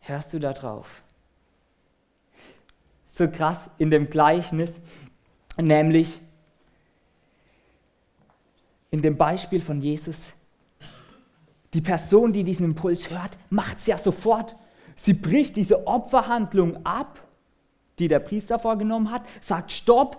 Hörst 0.00 0.32
du 0.32 0.38
da 0.38 0.54
drauf? 0.54 1.02
So 3.12 3.28
krass 3.28 3.58
in 3.76 3.90
dem 3.90 4.08
Gleichnis, 4.08 4.70
nämlich 5.58 6.20
in 8.90 9.02
dem 9.02 9.18
Beispiel 9.18 9.60
von 9.60 9.82
Jesus. 9.82 10.16
Die 11.74 11.82
Person, 11.82 12.32
die 12.32 12.42
diesen 12.42 12.64
Impuls 12.64 13.10
hört, 13.10 13.36
macht 13.50 13.80
es 13.80 13.86
ja 13.86 13.98
sofort. 13.98 14.56
Sie 14.94 15.12
bricht 15.12 15.56
diese 15.56 15.86
Opferhandlung 15.86 16.86
ab, 16.86 17.20
die 17.98 18.08
der 18.08 18.20
Priester 18.20 18.58
vorgenommen 18.58 19.10
hat, 19.10 19.26
sagt 19.42 19.72
Stopp 19.72 20.18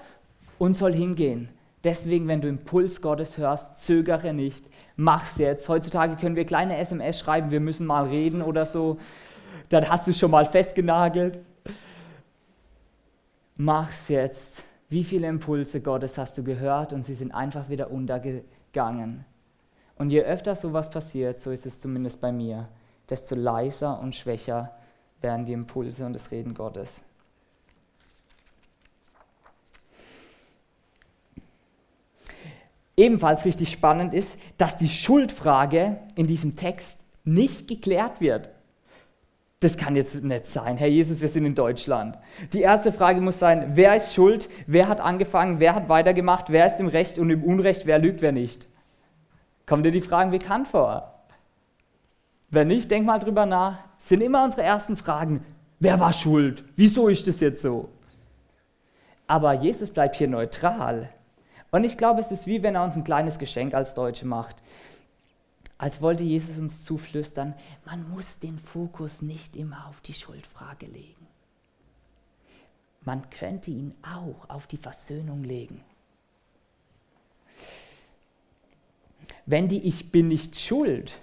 und 0.59 0.75
soll 0.75 0.93
hingehen. 0.93 1.49
Deswegen, 1.83 2.27
wenn 2.27 2.41
du 2.41 2.47
Impuls 2.47 3.01
Gottes 3.01 3.37
hörst, 3.37 3.77
zögere 3.85 4.33
nicht, 4.33 4.65
mach's 4.95 5.37
jetzt. 5.37 5.69
Heutzutage 5.69 6.15
können 6.15 6.35
wir 6.35 6.45
kleine 6.45 6.77
SMS 6.77 7.19
schreiben, 7.19 7.51
wir 7.51 7.59
müssen 7.59 7.85
mal 7.85 8.07
reden 8.07 8.41
oder 8.41 8.65
so. 8.65 8.97
Dann 9.69 9.87
hast 9.87 10.07
du 10.07 10.13
schon 10.13 10.31
mal 10.31 10.45
festgenagelt. 10.45 11.39
Mach's 13.55 14.07
jetzt. 14.07 14.63
Wie 14.89 15.03
viele 15.03 15.27
Impulse 15.27 15.81
Gottes 15.81 16.17
hast 16.17 16.37
du 16.37 16.43
gehört 16.43 16.93
und 16.93 17.03
sie 17.03 17.13
sind 17.13 17.31
einfach 17.31 17.69
wieder 17.69 17.91
untergegangen? 17.91 19.25
Und 19.97 20.11
je 20.11 20.23
öfter 20.23 20.55
sowas 20.55 20.89
passiert, 20.89 21.39
so 21.39 21.51
ist 21.51 21.65
es 21.65 21.81
zumindest 21.81 22.21
bei 22.21 22.31
mir, 22.31 22.69
desto 23.09 23.35
leiser 23.35 23.99
und 23.99 24.15
schwächer 24.15 24.71
werden 25.21 25.45
die 25.45 25.53
Impulse 25.53 26.05
und 26.05 26.13
das 26.13 26.31
Reden 26.31 26.53
Gottes. 26.53 27.01
Ebenfalls 32.97 33.45
richtig 33.45 33.71
spannend 33.71 34.15
ist, 34.15 34.37
dass 34.57 34.75
die 34.75 34.89
Schuldfrage 34.89 35.97
in 36.15 36.25
diesem 36.25 36.55
Text 36.55 36.97
nicht 37.23 37.67
geklärt 37.67 38.19
wird. 38.19 38.49
Das 39.59 39.77
kann 39.77 39.95
jetzt 39.95 40.15
nicht 40.23 40.47
sein. 40.47 40.77
Herr 40.77 40.87
Jesus, 40.87 41.21
wir 41.21 41.29
sind 41.29 41.45
in 41.45 41.55
Deutschland. 41.55 42.17
Die 42.53 42.61
erste 42.61 42.91
Frage 42.91 43.21
muss 43.21 43.39
sein, 43.39 43.71
wer 43.73 43.95
ist 43.95 44.13
schuld? 44.13 44.49
Wer 44.67 44.87
hat 44.87 44.99
angefangen? 44.99 45.59
Wer 45.59 45.73
hat 45.73 45.89
weitergemacht? 45.89 46.51
Wer 46.51 46.67
ist 46.67 46.79
im 46.79 46.87
Recht 46.87 47.17
und 47.17 47.29
im 47.29 47.43
Unrecht? 47.43 47.85
Wer 47.85 47.99
lügt, 47.99 48.21
wer 48.21 48.31
nicht? 48.31 48.67
Kommen 49.65 49.83
dir 49.83 49.91
die 49.91 50.01
Fragen 50.01 50.31
bekannt 50.31 50.67
vor? 50.67 51.13
Wenn 52.49 52.67
nicht, 52.67 52.89
denk 52.89 53.05
mal 53.05 53.19
drüber 53.19 53.45
nach. 53.45 53.79
Sind 53.97 54.21
immer 54.21 54.43
unsere 54.43 54.63
ersten 54.63 54.95
Fragen, 54.95 55.43
wer 55.79 55.99
war 55.99 56.13
schuld? 56.13 56.63
Wieso 56.75 57.07
ist 57.07 57.27
das 57.27 57.39
jetzt 57.39 57.61
so? 57.61 57.89
Aber 59.27 59.53
Jesus 59.53 59.89
bleibt 59.89 60.15
hier 60.15 60.27
neutral. 60.27 61.09
Und 61.71 61.83
ich 61.83 61.97
glaube, 61.97 62.21
es 62.21 62.31
ist 62.31 62.47
wie 62.47 62.63
wenn 62.63 62.75
er 62.75 62.83
uns 62.83 62.95
ein 62.95 63.03
kleines 63.03 63.39
Geschenk 63.39 63.73
als 63.73 63.93
Deutsche 63.93 64.25
macht. 64.25 64.55
Als 65.77 66.01
wollte 66.01 66.23
Jesus 66.23 66.57
uns 66.57 66.83
zuflüstern, 66.83 67.53
man 67.85 68.09
muss 68.09 68.39
den 68.39 68.57
Fokus 68.57 69.21
nicht 69.21 69.55
immer 69.55 69.87
auf 69.87 70.01
die 70.01 70.13
Schuldfrage 70.13 70.87
legen. 70.87 71.27
Man 73.01 73.29
könnte 73.29 73.71
ihn 73.71 73.93
auch 74.01 74.49
auf 74.49 74.67
die 74.67 74.77
Versöhnung 74.77 75.43
legen. 75.43 75.83
Wenn 79.45 79.67
die 79.67 79.87
Ich 79.87 80.11
bin 80.11 80.27
nicht 80.27 80.59
schuld 80.59 81.19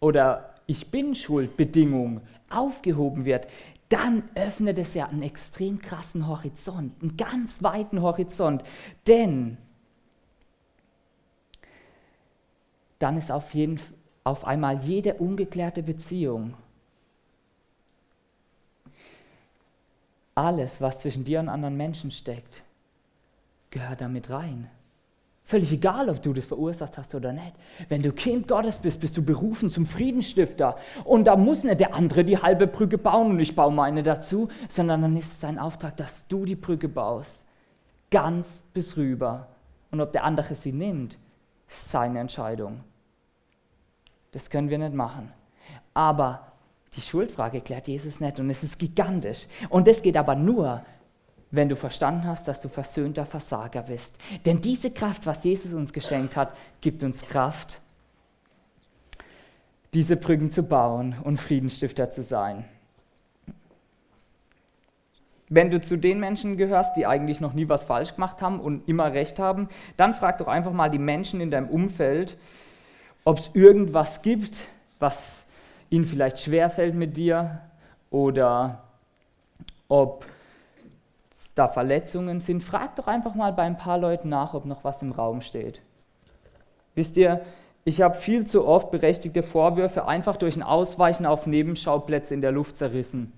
oder 0.00 0.54
Ich 0.66 0.90
bin 0.90 1.14
schuld 1.14 1.56
Bedingung 1.56 2.22
aufgehoben 2.48 3.26
wird, 3.26 3.48
dann 3.94 4.28
öffnet 4.34 4.76
es 4.78 4.94
ja 4.94 5.06
einen 5.06 5.22
extrem 5.22 5.80
krassen 5.80 6.26
Horizont, 6.26 7.00
einen 7.00 7.16
ganz 7.16 7.62
weiten 7.62 8.02
Horizont. 8.02 8.64
Denn 9.06 9.56
dann 12.98 13.16
ist 13.16 13.30
auf, 13.30 13.54
jeden, 13.54 13.78
auf 14.24 14.44
einmal 14.44 14.82
jede 14.84 15.14
ungeklärte 15.14 15.84
Beziehung, 15.84 16.54
alles, 20.34 20.80
was 20.80 20.98
zwischen 20.98 21.22
dir 21.22 21.38
und 21.38 21.48
anderen 21.48 21.76
Menschen 21.76 22.10
steckt, 22.10 22.64
gehört 23.70 24.00
damit 24.00 24.28
rein. 24.28 24.68
Völlig 25.46 25.72
egal, 25.72 26.08
ob 26.08 26.22
du 26.22 26.32
das 26.32 26.46
verursacht 26.46 26.96
hast 26.96 27.14
oder 27.14 27.32
nicht. 27.32 27.52
Wenn 27.90 28.00
du 28.00 28.12
Kind 28.12 28.48
Gottes 28.48 28.78
bist, 28.78 29.00
bist 29.00 29.14
du 29.16 29.22
berufen 29.22 29.68
zum 29.68 29.84
Friedensstifter. 29.84 30.76
Und 31.04 31.24
da 31.24 31.36
muss 31.36 31.64
nicht 31.64 31.80
der 31.80 31.92
andere 31.94 32.24
die 32.24 32.38
halbe 32.38 32.66
Brücke 32.66 32.96
bauen 32.96 33.32
und 33.32 33.40
ich 33.40 33.54
baue 33.54 33.72
meine 33.72 34.02
dazu, 34.02 34.48
sondern 34.68 35.02
dann 35.02 35.16
ist 35.16 35.32
es 35.32 35.40
dein 35.40 35.58
Auftrag, 35.58 35.98
dass 35.98 36.26
du 36.28 36.46
die 36.46 36.56
Brücke 36.56 36.88
baust. 36.88 37.44
ganz 38.10 38.62
bis 38.72 38.96
rüber. 38.96 39.48
Und 39.90 40.00
ob 40.00 40.12
der 40.12 40.22
andere 40.22 40.54
sie 40.54 40.72
nimmt, 40.72 41.18
ist 41.68 41.90
seine 41.90 42.20
Entscheidung. 42.20 42.80
Das 44.30 44.48
können 44.50 44.70
wir 44.70 44.78
nicht 44.78 44.94
machen. 44.94 45.32
Aber 45.94 46.52
die 46.94 47.00
Schuldfrage 47.00 47.60
klärt 47.60 47.88
Jesus 47.88 48.20
nicht 48.20 48.38
und 48.38 48.50
es 48.50 48.62
ist 48.62 48.78
gigantisch. 48.78 49.46
Und 49.68 49.88
das 49.88 50.00
geht 50.00 50.16
aber 50.16 50.36
nur, 50.36 50.84
wenn 51.54 51.68
du 51.68 51.76
verstanden 51.76 52.26
hast, 52.26 52.48
dass 52.48 52.60
du 52.60 52.68
versöhnter 52.68 53.26
Versager 53.26 53.82
bist. 53.82 54.12
Denn 54.44 54.60
diese 54.60 54.90
Kraft, 54.90 55.26
was 55.26 55.44
Jesus 55.44 55.72
uns 55.72 55.92
geschenkt 55.92 56.36
hat, 56.36 56.56
gibt 56.80 57.02
uns 57.02 57.22
Kraft, 57.26 57.80
diese 59.92 60.16
Brücken 60.16 60.50
zu 60.50 60.64
bauen 60.64 61.14
und 61.22 61.38
Friedensstifter 61.38 62.10
zu 62.10 62.22
sein. 62.22 62.64
Wenn 65.48 65.70
du 65.70 65.80
zu 65.80 65.96
den 65.96 66.18
Menschen 66.18 66.56
gehörst, 66.56 66.96
die 66.96 67.06
eigentlich 67.06 67.40
noch 67.40 67.52
nie 67.52 67.68
was 67.68 67.84
falsch 67.84 68.14
gemacht 68.14 68.42
haben 68.42 68.58
und 68.58 68.88
immer 68.88 69.12
recht 69.12 69.38
haben, 69.38 69.68
dann 69.96 70.14
frag 70.14 70.38
doch 70.38 70.48
einfach 70.48 70.72
mal 70.72 70.90
die 70.90 70.98
Menschen 70.98 71.40
in 71.40 71.50
deinem 71.50 71.68
Umfeld, 71.68 72.36
ob 73.24 73.38
es 73.38 73.50
irgendwas 73.52 74.22
gibt, 74.22 74.66
was 74.98 75.44
ihnen 75.90 76.04
vielleicht 76.04 76.40
schwerfällt 76.40 76.94
mit 76.94 77.16
dir 77.16 77.60
oder 78.10 78.82
ob 79.88 80.26
da 81.54 81.68
Verletzungen 81.68 82.40
sind. 82.40 82.62
Frag 82.62 82.96
doch 82.96 83.06
einfach 83.06 83.34
mal 83.34 83.52
bei 83.52 83.62
ein 83.62 83.78
paar 83.78 83.98
Leuten 83.98 84.28
nach, 84.28 84.54
ob 84.54 84.64
noch 84.64 84.84
was 84.84 85.02
im 85.02 85.12
Raum 85.12 85.40
steht. 85.40 85.80
Wisst 86.94 87.16
ihr, 87.16 87.44
ich 87.84 88.00
habe 88.00 88.14
viel 88.14 88.46
zu 88.46 88.66
oft 88.66 88.90
berechtigte 88.90 89.42
Vorwürfe 89.42 90.06
einfach 90.06 90.36
durch 90.36 90.56
ein 90.56 90.62
Ausweichen 90.62 91.26
auf 91.26 91.46
Nebenschauplätze 91.46 92.32
in 92.32 92.40
der 92.40 92.52
Luft 92.52 92.76
zerrissen. 92.76 93.32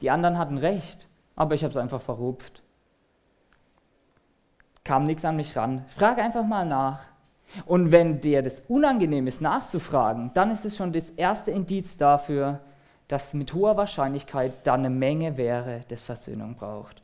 Die 0.00 0.10
anderen 0.10 0.38
hatten 0.38 0.58
recht, 0.58 1.06
aber 1.34 1.54
ich 1.54 1.64
habe 1.64 1.72
es 1.72 1.76
einfach 1.76 2.00
verrupft. 2.00 2.62
Kam 4.84 5.04
nichts 5.04 5.24
an 5.24 5.36
mich 5.36 5.56
ran. 5.56 5.84
Frage 5.88 6.22
einfach 6.22 6.44
mal 6.44 6.66
nach. 6.66 7.00
Und 7.66 7.92
wenn 7.92 8.20
dir 8.20 8.42
das 8.42 8.62
unangenehm 8.68 9.26
ist, 9.26 9.40
nachzufragen, 9.40 10.30
dann 10.34 10.50
ist 10.50 10.64
es 10.64 10.76
schon 10.76 10.92
das 10.92 11.10
erste 11.10 11.50
Indiz 11.50 11.96
dafür, 11.96 12.60
dass 13.08 13.34
mit 13.34 13.52
hoher 13.54 13.76
Wahrscheinlichkeit 13.76 14.52
da 14.64 14.74
eine 14.74 14.90
Menge 14.90 15.36
wäre, 15.36 15.80
das 15.88 16.02
Versöhnung 16.02 16.54
braucht. 16.56 17.03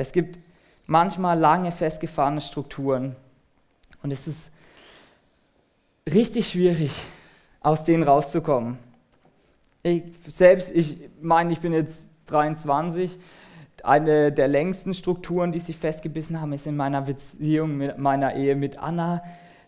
Es 0.00 0.12
gibt 0.12 0.38
manchmal 0.86 1.38
lange 1.38 1.72
festgefahrene 1.72 2.40
Strukturen 2.40 3.16
und 4.02 4.10
es 4.10 4.26
ist 4.26 4.50
richtig 6.10 6.48
schwierig, 6.48 6.90
aus 7.60 7.84
denen 7.84 8.02
rauszukommen. 8.02 8.78
Ich 9.82 10.04
selbst, 10.26 10.70
ich 10.70 10.96
meine, 11.20 11.52
ich 11.52 11.60
bin 11.60 11.74
jetzt 11.74 11.98
23. 12.28 13.18
Eine 13.82 14.32
der 14.32 14.48
längsten 14.48 14.94
Strukturen, 14.94 15.52
die 15.52 15.58
sich 15.58 15.76
festgebissen 15.76 16.40
haben, 16.40 16.54
ist 16.54 16.66
in 16.66 16.76
meiner 16.76 17.02
Beziehung, 17.02 17.76
mit 17.76 17.98
meiner 17.98 18.34
Ehe 18.34 18.56
mit 18.56 18.78
Anna. 18.78 19.22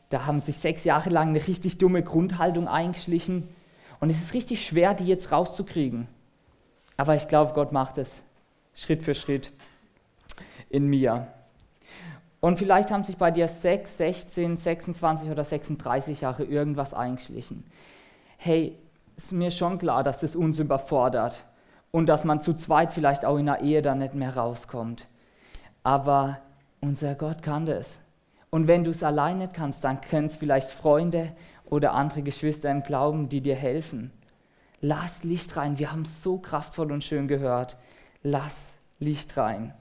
Da 0.09 0.25
haben 0.25 0.41
sich 0.41 0.57
sechs 0.57 0.85
Jahre 0.85 1.11
lang 1.11 1.29
eine 1.29 1.47
richtig 1.47 1.77
dumme 1.77 2.03
Grundhaltung 2.03 2.69
eingeschlichen. 2.69 3.49
Und 4.01 4.09
es 4.09 4.23
ist 4.23 4.33
richtig 4.33 4.65
schwer, 4.65 4.95
die 4.95 5.07
jetzt 5.07 5.31
rauszukriegen. 5.31 6.09
Aber 6.97 7.15
ich 7.17 7.29
glaube, 7.29 7.53
Gott 7.53 7.73
macht 7.73 7.99
es 7.99 8.11
Schritt 8.75 9.03
für 9.03 9.15
Schritt 9.15 9.53
in 10.73 10.87
mir. 10.89 11.29
Und 12.41 12.59
vielleicht 12.59 12.91
haben 12.91 13.05
sich 13.05 13.17
bei 13.17 13.31
dir 13.31 13.47
6, 13.47 13.99
16, 13.99 14.57
26 14.57 15.31
oder 15.31 15.45
36 15.45 16.23
Jahre 16.23 16.45
irgendwas 16.45 16.93
eingeschlichen. 16.93 17.65
Hey, 18.37 18.77
ist 19.17 19.31
mir 19.31 19.53
schon 19.53 19.79
klar, 19.79 20.03
dass 20.03 20.21
das 20.21 20.35
uns 20.35 20.59
überfordert 20.59 21.45
und 21.93 22.07
dass 22.07 22.25
man 22.25 22.41
zu 22.41 22.55
zweit 22.55 22.93
vielleicht 22.93 23.25
auch 23.25 23.37
in 23.37 23.47
der 23.47 23.61
Ehe 23.61 23.83
dann 23.83 23.99
nicht 23.99 24.15
mehr 24.15 24.37
rauskommt. 24.37 25.07
Aber 25.85 26.39
unser 26.81 27.15
Gott 27.15 27.43
kann 27.43 27.67
das. 27.67 27.99
Und 28.51 28.67
wenn 28.67 28.83
du 28.83 28.91
es 28.91 29.05
allein 29.05 29.39
nicht 29.39 29.55
kannst, 29.55 29.85
dann 29.85 30.01
können 30.01 30.27
es 30.27 30.37
vielleicht 30.37 30.71
Freunde 30.71 31.33
oder 31.65 31.93
andere 31.93 32.23
Geschwister 32.23 32.71
im 32.71 32.83
Glauben, 32.83 33.29
die 33.29 33.41
dir 33.41 33.57
helfen. 33.57 34.11
Lass 34.81 35.23
Licht 35.23 35.57
rein. 35.57 35.79
Wir 35.79 35.93
haben 35.93 36.03
es 36.03 36.23
so 36.23 36.39
kraftvoll 36.39 36.91
und 36.91 37.05
schön 37.05 37.29
gehört. 37.29 37.77
Lass 38.23 38.73
Licht 38.99 39.37
rein. 39.37 39.75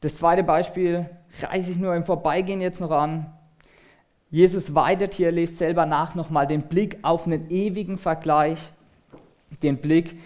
Das 0.00 0.16
zweite 0.16 0.42
Beispiel 0.42 1.10
reiße 1.42 1.70
ich 1.70 1.78
nur 1.78 1.94
im 1.94 2.04
Vorbeigehen 2.04 2.62
jetzt 2.62 2.80
noch 2.80 2.90
an. 2.90 3.26
Jesus 4.30 4.74
weitet 4.74 5.12
hier, 5.12 5.30
lest 5.30 5.58
selber 5.58 5.84
nach 5.84 6.14
nochmal 6.14 6.46
den 6.46 6.62
Blick 6.62 6.98
auf 7.02 7.26
einen 7.26 7.50
ewigen 7.50 7.98
Vergleich, 7.98 8.72
den 9.62 9.76
Blick 9.76 10.18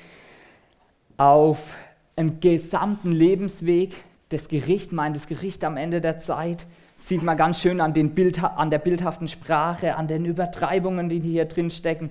auf 1.16 1.76
einen 2.14 2.38
gesamten 2.38 3.10
Lebensweg, 3.10 3.94
das 4.28 4.46
Gericht, 4.46 4.92
meint 4.92 5.16
das 5.16 5.26
Gericht 5.26 5.64
am 5.64 5.76
Ende 5.76 6.00
der 6.00 6.20
Zeit, 6.20 6.66
sieht 7.06 7.22
man 7.22 7.36
ganz 7.36 7.60
schön 7.60 7.80
an, 7.80 7.94
den 7.94 8.14
Bild, 8.14 8.42
an 8.42 8.70
der 8.70 8.78
bildhaften 8.78 9.26
Sprache, 9.26 9.96
an 9.96 10.06
den 10.06 10.24
Übertreibungen, 10.24 11.08
die 11.08 11.20
hier 11.20 11.46
drin 11.46 11.70
stecken. 11.70 12.10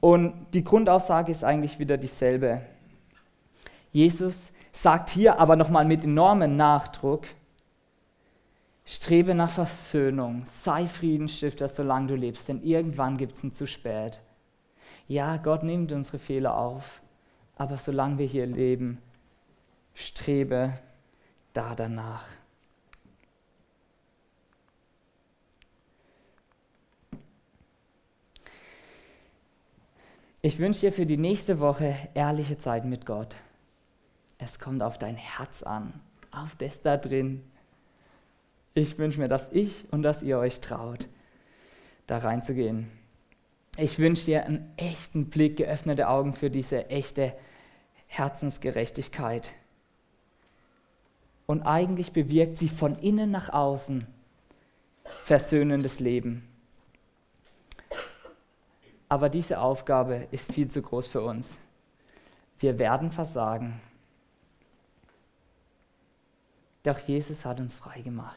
Und 0.00 0.32
die 0.54 0.64
Grundaussage 0.64 1.30
ist 1.32 1.44
eigentlich 1.44 1.78
wieder 1.78 1.96
dieselbe. 1.96 2.62
Jesus 3.92 4.50
sagt 4.74 5.10
hier 5.10 5.38
aber 5.38 5.56
nochmal 5.56 5.84
mit 5.84 6.04
enormem 6.04 6.56
Nachdruck, 6.56 7.26
strebe 8.84 9.34
nach 9.34 9.50
Versöhnung, 9.50 10.44
sei 10.46 10.88
Friedensstifter, 10.88 11.68
solange 11.68 12.08
du 12.08 12.16
lebst, 12.16 12.48
denn 12.48 12.62
irgendwann 12.62 13.16
gibt 13.16 13.36
es 13.36 13.44
ein 13.44 13.52
zu 13.52 13.66
spät. 13.66 14.20
Ja, 15.06 15.36
Gott 15.36 15.62
nimmt 15.62 15.92
unsere 15.92 16.18
Fehler 16.18 16.56
auf, 16.56 17.00
aber 17.56 17.76
solange 17.76 18.18
wir 18.18 18.26
hier 18.26 18.46
leben, 18.46 18.98
strebe 19.94 20.74
da 21.52 21.74
danach. 21.74 22.24
Ich 30.42 30.58
wünsche 30.58 30.80
dir 30.80 30.92
für 30.92 31.06
die 31.06 31.16
nächste 31.16 31.60
Woche 31.60 31.96
ehrliche 32.12 32.58
Zeit 32.58 32.84
mit 32.84 33.06
Gott. 33.06 33.34
Es 34.38 34.58
kommt 34.58 34.82
auf 34.82 34.98
dein 34.98 35.16
Herz 35.16 35.62
an, 35.62 36.00
auf 36.30 36.54
das 36.56 36.80
da 36.82 36.96
drin. 36.96 37.42
Ich 38.74 38.98
wünsche 38.98 39.20
mir, 39.20 39.28
dass 39.28 39.46
ich 39.52 39.84
und 39.92 40.02
dass 40.02 40.22
ihr 40.22 40.38
euch 40.38 40.60
traut, 40.60 41.08
da 42.06 42.18
reinzugehen. 42.18 42.90
Ich 43.76 43.98
wünsche 43.98 44.26
dir 44.26 44.44
einen 44.44 44.72
echten 44.76 45.30
Blick, 45.30 45.56
geöffnete 45.56 46.08
Augen 46.08 46.34
für 46.34 46.50
diese 46.50 46.90
echte 46.90 47.34
Herzensgerechtigkeit. 48.06 49.52
Und 51.46 51.62
eigentlich 51.62 52.12
bewirkt 52.12 52.58
sie 52.58 52.68
von 52.68 52.96
innen 52.96 53.30
nach 53.30 53.48
außen 53.48 54.06
versöhnendes 55.04 56.00
Leben. 56.00 56.48
Aber 59.08 59.28
diese 59.28 59.60
Aufgabe 59.60 60.28
ist 60.30 60.52
viel 60.52 60.68
zu 60.68 60.82
groß 60.82 61.08
für 61.08 61.22
uns. 61.22 61.48
Wir 62.58 62.78
werden 62.78 63.12
versagen. 63.12 63.80
Doch 66.84 66.98
Jesus 67.00 67.44
hat 67.44 67.58
uns 67.58 67.74
frei 67.74 68.00
gemacht. 68.02 68.36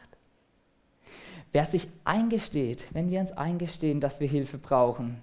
Wer 1.52 1.66
sich 1.66 1.88
eingesteht, 2.04 2.88
wenn 2.92 3.12
wir 3.12 3.20
uns 3.20 3.32
eingestehen, 3.32 4.00
dass 4.00 4.20
wir 4.20 4.28
Hilfe 4.28 4.58
brauchen, 4.58 5.22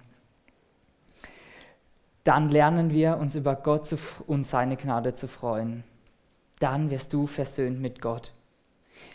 dann 2.23 2.49
lernen 2.49 2.91
wir 2.91 3.17
uns 3.17 3.35
über 3.35 3.55
Gott 3.55 3.93
und 4.25 4.45
seine 4.45 4.77
Gnade 4.77 5.13
zu 5.13 5.27
freuen. 5.27 5.83
Dann 6.59 6.89
wirst 6.89 7.13
du 7.13 7.27
versöhnt 7.27 7.79
mit 7.79 8.01
Gott. 8.01 8.31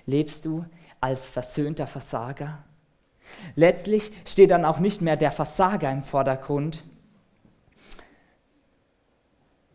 Lebst 0.07 0.45
du 0.45 0.65
als 1.01 1.29
versöhnter 1.29 1.87
Versager? 1.87 2.59
Letztlich 3.57 4.13
steht 4.25 4.51
dann 4.51 4.65
auch 4.65 4.79
nicht 4.79 5.01
mehr 5.01 5.17
der 5.17 5.33
Versager 5.33 5.91
im 5.91 6.05
Vordergrund, 6.05 6.85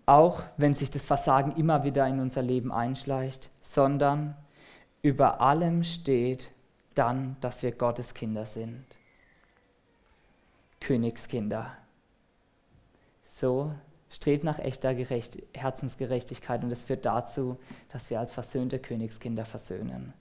auch 0.06 0.44
wenn 0.58 0.76
sich 0.76 0.92
das 0.92 1.06
Versagen 1.06 1.52
immer 1.54 1.84
wieder 1.84 2.08
in 2.08 2.20
unser 2.20 2.42
Leben 2.42 2.72
einschleicht, 2.72 3.50
sondern 3.60 4.36
über 5.02 5.42
allem 5.42 5.84
steht 5.84 6.52
dann, 6.94 7.38
dass 7.42 7.64
wir 7.64 7.72
Gottes 7.72 8.14
Kinder 8.14 8.46
sind. 8.46 8.86
Königskinder. 10.80 11.72
So 13.38 13.74
strebt 14.10 14.44
nach 14.44 14.60
echter 14.60 14.96
Gerecht 14.96 15.38
Herzensgerechtigkeit 15.54 16.64
und 16.64 16.72
es 16.72 16.84
führt 16.84 17.06
dazu, 17.06 17.58
dass 17.90 18.10
wir 18.10 18.20
als 18.20 18.32
versöhnte 18.32 18.80
Königskinder 18.80 19.46
versöhnen. 19.46 20.14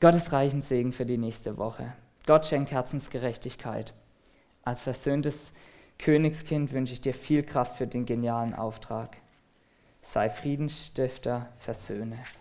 Gottes 0.00 0.32
reichen 0.32 0.62
Segen 0.62 0.92
für 0.92 1.04
die 1.04 1.18
nächste 1.18 1.58
Woche. 1.58 1.92
Gott 2.26 2.46
schenkt 2.46 2.70
Herzensgerechtigkeit. 2.70 3.92
Als 4.62 4.80
versöhntes 4.80 5.52
Königskind 5.98 6.72
wünsche 6.72 6.92
ich 6.92 7.00
dir 7.00 7.14
viel 7.14 7.42
Kraft 7.42 7.76
für 7.76 7.86
den 7.86 8.06
genialen 8.06 8.54
Auftrag. 8.54 9.16
Sei 10.02 10.30
Friedensstifter, 10.30 11.48
versöhne. 11.58 12.18